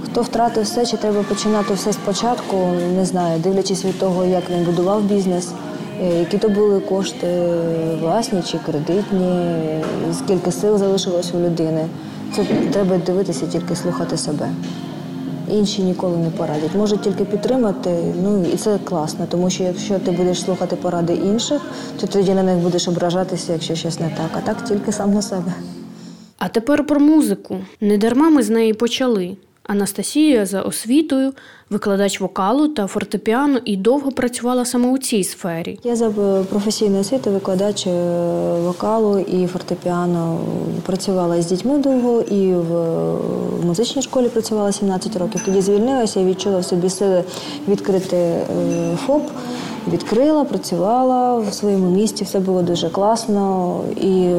Хто 0.05 0.21
втратив 0.21 0.63
все, 0.63 0.85
чи 0.85 0.97
треба 0.97 1.23
починати 1.23 1.73
все 1.73 1.93
спочатку, 1.93 2.57
не 2.95 3.05
знаю, 3.05 3.39
дивлячись 3.39 3.85
від 3.85 3.99
того, 3.99 4.25
як 4.25 4.49
він 4.49 4.65
будував 4.65 5.01
бізнес, 5.01 5.51
е, 6.01 6.19
які 6.19 6.37
то 6.37 6.49
були 6.49 6.79
кошти, 6.79 7.27
власні 8.01 8.41
чи 8.41 8.57
кредитні, 8.57 9.55
скільки 10.13 10.51
сил 10.51 10.77
залишилось 10.77 11.33
у 11.33 11.39
людини. 11.39 11.85
Це 12.35 12.43
треба 12.71 12.97
дивитися, 12.97 13.47
тільки 13.47 13.75
слухати 13.75 14.17
себе 14.17 14.49
інші 15.51 15.81
ніколи 15.81 16.17
не 16.17 16.29
порадять. 16.29 16.75
Можуть 16.75 17.01
тільки 17.01 17.25
підтримати, 17.25 18.13
ну 18.23 18.45
і 18.53 18.57
це 18.57 18.79
класно, 18.83 19.25
тому 19.29 19.49
що 19.49 19.63
якщо 19.63 19.99
ти 19.99 20.11
будеш 20.11 20.41
слухати 20.41 20.75
поради 20.75 21.13
інших, 21.13 21.61
то 21.99 22.07
тоді 22.07 22.33
на 22.33 22.43
них 22.43 22.57
будеш 22.57 22.87
ображатися, 22.87 23.53
якщо 23.53 23.75
щось 23.75 23.99
не 23.99 24.09
так, 24.09 24.29
а 24.33 24.41
так 24.41 24.65
тільки 24.65 24.91
сам 24.91 25.13
на 25.13 25.21
себе. 25.21 25.53
А 26.37 26.49
тепер 26.49 26.87
про 26.87 26.99
музику. 26.99 27.59
Не 27.81 27.97
дарма 27.97 28.29
ми 28.29 28.43
з 28.43 28.49
неї 28.49 28.73
почали. 28.73 29.37
Анастасія 29.67 30.45
за 30.45 30.61
освітою, 30.61 31.33
викладач 31.69 32.21
вокалу 32.21 32.67
та 32.67 32.87
фортепіано 32.87 33.59
і 33.65 33.77
довго 33.77 34.11
працювала 34.11 34.65
саме 34.65 34.91
у 34.91 34.97
цій 34.97 35.23
сфері. 35.23 35.79
Я 35.83 35.95
за 35.95 36.09
професійною 36.49 37.01
освітою 37.01 37.33
викладач 37.35 37.87
е, 37.87 37.91
вокалу 38.59 39.19
і 39.19 39.47
фортепіано 39.47 40.39
працювала 40.85 41.41
з 41.41 41.45
дітьми 41.45 41.77
довго 41.77 42.21
і 42.21 42.53
в 42.53 43.65
музичній 43.65 44.01
школі 44.01 44.29
працювала 44.29 44.71
17 44.71 45.17
років. 45.17 45.41
Тоді 45.45 45.61
звільнилася 45.61 46.19
і 46.19 46.25
відчула 46.25 46.59
в 46.59 46.65
собі 46.65 46.89
сили 46.89 47.23
відкрити 47.67 48.17
е, 48.17 48.45
ФОП. 49.05 49.29
Відкрила, 49.93 50.43
працювала 50.43 51.37
в 51.37 51.53
своєму 51.53 51.89
місті, 51.89 52.23
все 52.23 52.39
було 52.39 52.61
дуже 52.61 52.89
класно. 52.89 53.79
І 54.01 54.31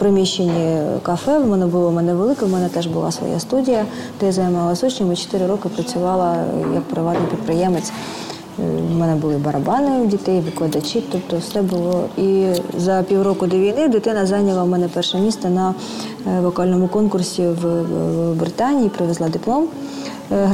приміщенні 0.00 0.80
кафе. 1.02 1.38
В 1.38 1.46
мене 1.46 1.66
було 1.66 1.88
в 1.88 1.92
мене 1.92 2.14
велике, 2.14 2.44
в 2.46 2.52
мене 2.52 2.68
теж 2.68 2.86
була 2.86 3.12
своя 3.12 3.40
студія, 3.40 3.84
де 4.20 4.26
я 4.26 4.32
займалася 4.32 4.86
учнями. 4.86 5.16
Чотири 5.16 5.46
роки 5.46 5.68
працювала 5.68 6.36
як 6.74 6.82
приватний 6.82 7.28
підприємець. 7.30 7.92
У 8.92 8.94
мене 8.98 9.14
були 9.14 9.36
барабани 9.36 10.00
у 10.00 10.06
дітей, 10.06 10.40
викладачі, 10.40 11.02
тобто 11.12 11.38
все 11.38 11.62
було. 11.62 12.04
І 12.18 12.46
за 12.78 13.02
півроку 13.02 13.46
до 13.46 13.56
війни 13.56 13.88
дитина 13.88 14.26
зайняла 14.26 14.62
в 14.62 14.68
мене 14.68 14.88
перше 14.88 15.18
місце 15.18 15.48
на 15.48 15.74
е, 16.26 16.40
вокальному 16.40 16.88
конкурсі 16.88 17.42
в 17.42 17.84
Британії, 18.34 18.88
привезла 18.88 19.28
диплом 19.28 19.68
е, 20.32 20.46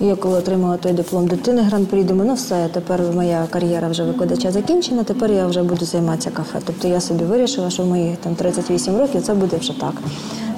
Я 0.00 0.16
коли 0.16 0.38
отримала 0.38 0.76
той 0.76 0.92
диплом 0.92 1.26
дитини 1.26 1.62
гран-прі, 1.62 2.04
думаю, 2.04 2.28
ну 2.28 2.34
все, 2.34 2.68
тепер 2.72 3.02
моя 3.14 3.46
кар'єра 3.50 3.88
вже 3.88 4.04
викладача 4.04 4.50
закінчена, 4.50 5.04
тепер 5.04 5.32
я 5.32 5.46
вже 5.46 5.62
буду 5.62 5.84
займатися 5.84 6.30
кафе. 6.30 6.58
Тобто 6.66 6.88
я 6.88 7.00
собі 7.00 7.24
вирішила, 7.24 7.70
що 7.70 7.82
в 7.82 7.86
моїх 7.86 8.16
там 8.16 8.34
38 8.34 8.96
років 8.96 9.22
це 9.22 9.34
буде 9.34 9.56
вже 9.56 9.80
так. 9.80 9.92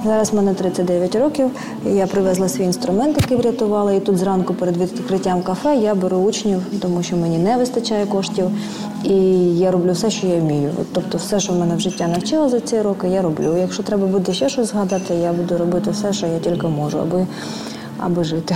Зараз 0.05 0.31
в 0.31 0.35
мене 0.35 0.53
39 0.53 1.15
років. 1.15 1.51
Я 1.85 2.07
привезла 2.07 2.49
свій 2.49 2.63
інструмент, 2.63 3.17
який 3.17 3.37
врятувала, 3.37 3.93
і 3.93 3.99
тут 3.99 4.17
зранку 4.17 4.53
перед 4.53 4.77
відкриттям 4.77 5.41
кафе 5.41 5.75
я 5.75 5.95
беру 5.95 6.17
учнів, 6.17 6.61
тому 6.81 7.03
що 7.03 7.15
мені 7.15 7.37
не 7.37 7.57
вистачає 7.57 8.05
коштів, 8.05 8.45
і 9.03 9.15
я 9.57 9.71
роблю 9.71 9.91
все, 9.91 10.09
що 10.09 10.27
я 10.27 10.39
вмію. 10.39 10.71
Тобто, 10.93 11.17
все, 11.17 11.39
що 11.39 11.53
в 11.53 11.59
мене 11.59 11.75
в 11.75 11.79
життя 11.79 12.07
навчила 12.07 12.49
за 12.49 12.59
ці 12.59 12.81
роки, 12.81 13.07
я 13.07 13.21
роблю. 13.21 13.57
Якщо 13.57 13.83
треба 13.83 14.07
буде 14.07 14.33
ще 14.33 14.49
щось 14.49 14.71
згадати, 14.71 15.13
я 15.13 15.33
буду 15.33 15.57
робити 15.57 15.91
все, 15.91 16.13
що 16.13 16.27
я 16.27 16.39
тільки 16.39 16.67
можу, 16.67 16.99
аби, 16.99 17.27
аби 17.99 18.23
жити. 18.23 18.55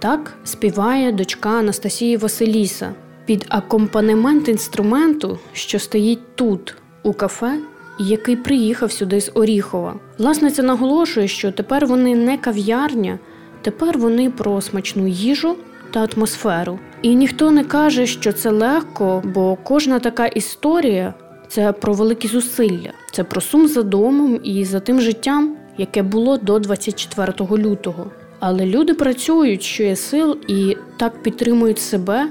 Так 0.00 0.32
співає 0.44 1.12
дочка 1.12 1.48
Анастасії 1.48 2.16
Василіса 2.16 2.92
під 3.24 3.46
акомпанемент 3.48 4.48
інструменту, 4.48 5.38
що 5.52 5.78
стоїть 5.78 6.36
тут, 6.36 6.74
у 7.02 7.12
кафе, 7.12 7.58
який 7.98 8.36
приїхав 8.36 8.92
сюди 8.92 9.20
з 9.20 9.30
Оріхова. 9.34 9.94
Власниця 10.18 10.62
наголошує, 10.62 11.28
що 11.28 11.52
тепер 11.52 11.86
вони 11.86 12.16
не 12.16 12.38
кав'ярня, 12.38 13.18
тепер 13.62 13.98
вони 13.98 14.30
про 14.30 14.60
смачну 14.60 15.06
їжу 15.06 15.56
та 15.90 16.08
атмосферу. 16.14 16.78
І 17.02 17.14
ніхто 17.14 17.50
не 17.50 17.64
каже, 17.64 18.06
що 18.06 18.32
це 18.32 18.50
легко, 18.50 19.22
бо 19.24 19.56
кожна 19.62 19.98
така 19.98 20.26
історія 20.26 21.14
це 21.48 21.72
про 21.72 21.92
великі 21.92 22.28
зусилля, 22.28 22.92
це 23.12 23.24
про 23.24 23.40
сум 23.40 23.68
за 23.68 23.82
домом 23.82 24.40
і 24.42 24.64
за 24.64 24.80
тим 24.80 25.00
життям, 25.00 25.56
яке 25.78 26.02
було 26.02 26.36
до 26.36 26.58
24 26.58 27.32
лютого. 27.62 28.10
Але 28.40 28.66
люди 28.66 28.94
працюють, 28.94 29.62
що 29.62 29.82
є 29.82 29.96
сил, 29.96 30.38
і 30.48 30.76
так 30.96 31.22
підтримують 31.22 31.78
себе, 31.78 32.28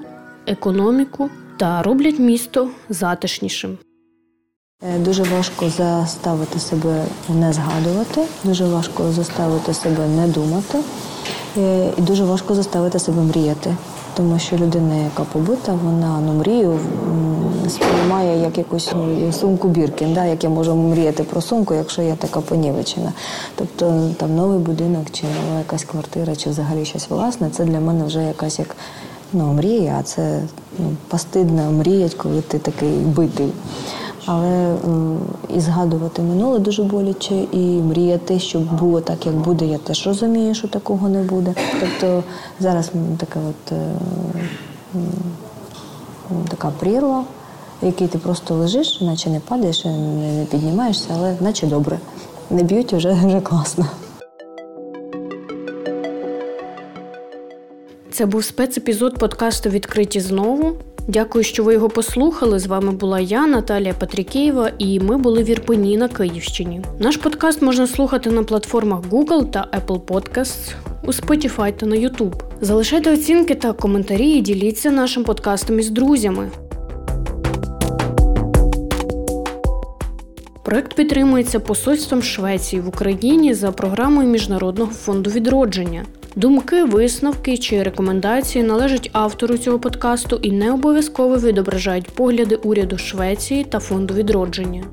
економіку 0.48 1.30
та 1.58 1.84
роблять 1.84 2.19
місто 2.19 2.69
затишнішим. 2.89 3.78
Е, 4.84 5.00
дуже 5.00 5.24
важко 5.24 5.69
заставити 5.69 6.60
себе 6.60 7.06
не 7.30 7.54
згадувати, 7.54 8.22
дуже 8.43 8.65
важко 8.65 9.12
заставити 9.12 9.74
себе 9.74 10.08
не 10.08 10.28
думати, 10.28 10.80
е, 11.58 11.91
і 11.98 12.02
дуже 12.02 12.24
важко 12.24 12.56
заставити 12.56 13.00
себе 13.00 13.22
мріяти 13.22 13.76
тому 14.13 14.39
що 14.39 14.58
людина, 14.58 14.95
яка 14.95 15.24
побита, 15.24 15.78
вона 15.84 16.19
ну, 16.26 16.34
мрію 16.34 16.80
сприймає 17.69 18.41
як 18.41 18.58
якусь 18.58 18.91
ну, 18.95 19.34
сумку 19.34 19.67
Біркін, 19.67 20.13
да, 20.13 20.26
як 20.26 20.43
я 20.43 20.50
можу 20.50 20.76
мріяти 20.76 21.24
про 21.24 21.41
сумку, 21.41 21.74
якщо 21.74 22.02
я 22.02 22.15
така 22.15 22.41
понівечена. 22.41 23.13
Тобто 23.56 24.10
там 24.17 24.36
новий 24.36 24.60
будинок, 24.60 25.06
чи 25.12 25.24
нова 25.24 25.60
якась 25.60 25.84
квартира, 25.84 26.36
чи 26.36 26.50
взагалі 26.50 26.86
щось 26.86 27.10
власне, 27.10 27.50
це 27.50 27.65
для 27.65 27.80
мене 27.80 28.06
вже 28.06 28.24
якась 28.24 28.60
як 28.60 28.76
ну, 29.34 29.54
мрія, 29.54 29.98
а 30.00 30.04
це 30.04 30.41
ну, 30.80 30.91
постидно 31.08 31.72
мріять, 31.72 32.13
коли 32.13 32.41
ти 32.41 32.60
такий 32.60 32.89
битий. 32.89 33.52
Але 34.25 34.75
і 35.55 35.60
згадувати 35.60 36.21
минуле 36.21 36.60
дуже 36.60 36.84
боляче, 36.84 37.36
і 37.51 37.82
мріяти, 37.82 38.39
щоб 38.39 38.63
було 38.79 39.01
так, 39.01 39.25
як 39.25 39.36
буде, 39.36 39.65
я 39.65 39.77
теж 39.77 40.08
розумію, 40.08 40.55
що 40.55 40.67
такого 40.67 41.10
не 41.10 41.23
буде. 41.23 41.53
Тобто 41.79 42.23
зараз 42.60 42.91
така 43.17 43.39
от 43.49 43.71
е, 43.71 43.91
така 46.47 46.71
прірва, 46.79 47.23
в 47.82 47.86
якій 47.86 48.08
ти 48.08 48.17
просто 48.17 48.55
лежиш, 48.55 49.01
наче 49.01 49.29
не 49.29 49.39
падаєш, 49.39 49.86
не 49.86 50.45
піднімаєшся, 50.51 51.08
але 51.13 51.36
наче 51.41 51.67
добре. 51.67 51.99
Не 52.49 52.63
б'ють 52.63 52.93
вже, 52.93 53.12
вже 53.12 53.41
класно. 53.41 53.86
Це 58.12 58.25
був 58.25 58.43
спецепізод 58.43 59.17
подкасту 59.17 59.69
Відкриті 59.69 60.19
знову. 60.19 60.71
Дякую, 61.10 61.43
що 61.43 61.63
ви 61.63 61.74
його 61.74 61.89
послухали. 61.89 62.60
З 62.60 62.67
вами 62.67 62.91
була 62.91 63.19
я, 63.19 63.48
Наталія 63.48 63.93
Патрікеєва, 63.93 64.72
і 64.78 65.00
ми 65.00 65.17
були 65.17 65.43
в 65.43 65.50
Ірпені 65.50 65.98
на 65.98 66.08
Київщині. 66.08 66.82
Наш 67.00 67.17
подкаст 67.17 67.62
можна 67.62 67.88
слухати 67.88 68.32
на 68.32 68.43
платформах 68.43 69.02
Google 69.02 69.52
та 69.52 69.67
Apple 69.80 70.00
Podcasts, 70.00 70.74
у 71.04 71.08
Spotify 71.08 71.74
та 71.74 71.86
на 71.86 71.95
YouTube. 71.95 72.34
Залишайте 72.62 73.13
оцінки 73.13 73.56
та 73.56 73.74
коментарі 73.74 74.30
і 74.30 74.41
діліться 74.41 74.91
нашим 74.91 75.24
подкастом 75.24 75.80
із 75.80 75.89
друзями. 75.89 76.50
Проект 80.63 80.93
підтримується 80.93 81.60
посольством 81.60 82.22
Швеції 82.22 82.82
в 82.82 82.88
Україні 82.88 83.54
за 83.54 83.72
програмою 83.72 84.28
Міжнародного 84.28 84.91
фонду 84.91 85.30
відродження. 85.30 86.06
Думки, 86.35 86.83
висновки 86.83 87.57
чи 87.57 87.83
рекомендації 87.83 88.63
належать 88.63 89.09
автору 89.13 89.57
цього 89.57 89.79
подкасту 89.79 90.39
і 90.41 90.51
не 90.51 90.73
обов'язково 90.73 91.37
відображають 91.37 92.09
погляди 92.09 92.55
уряду 92.55 92.97
Швеції 92.97 93.63
та 93.63 93.79
фонду 93.79 94.13
відродження. 94.13 94.83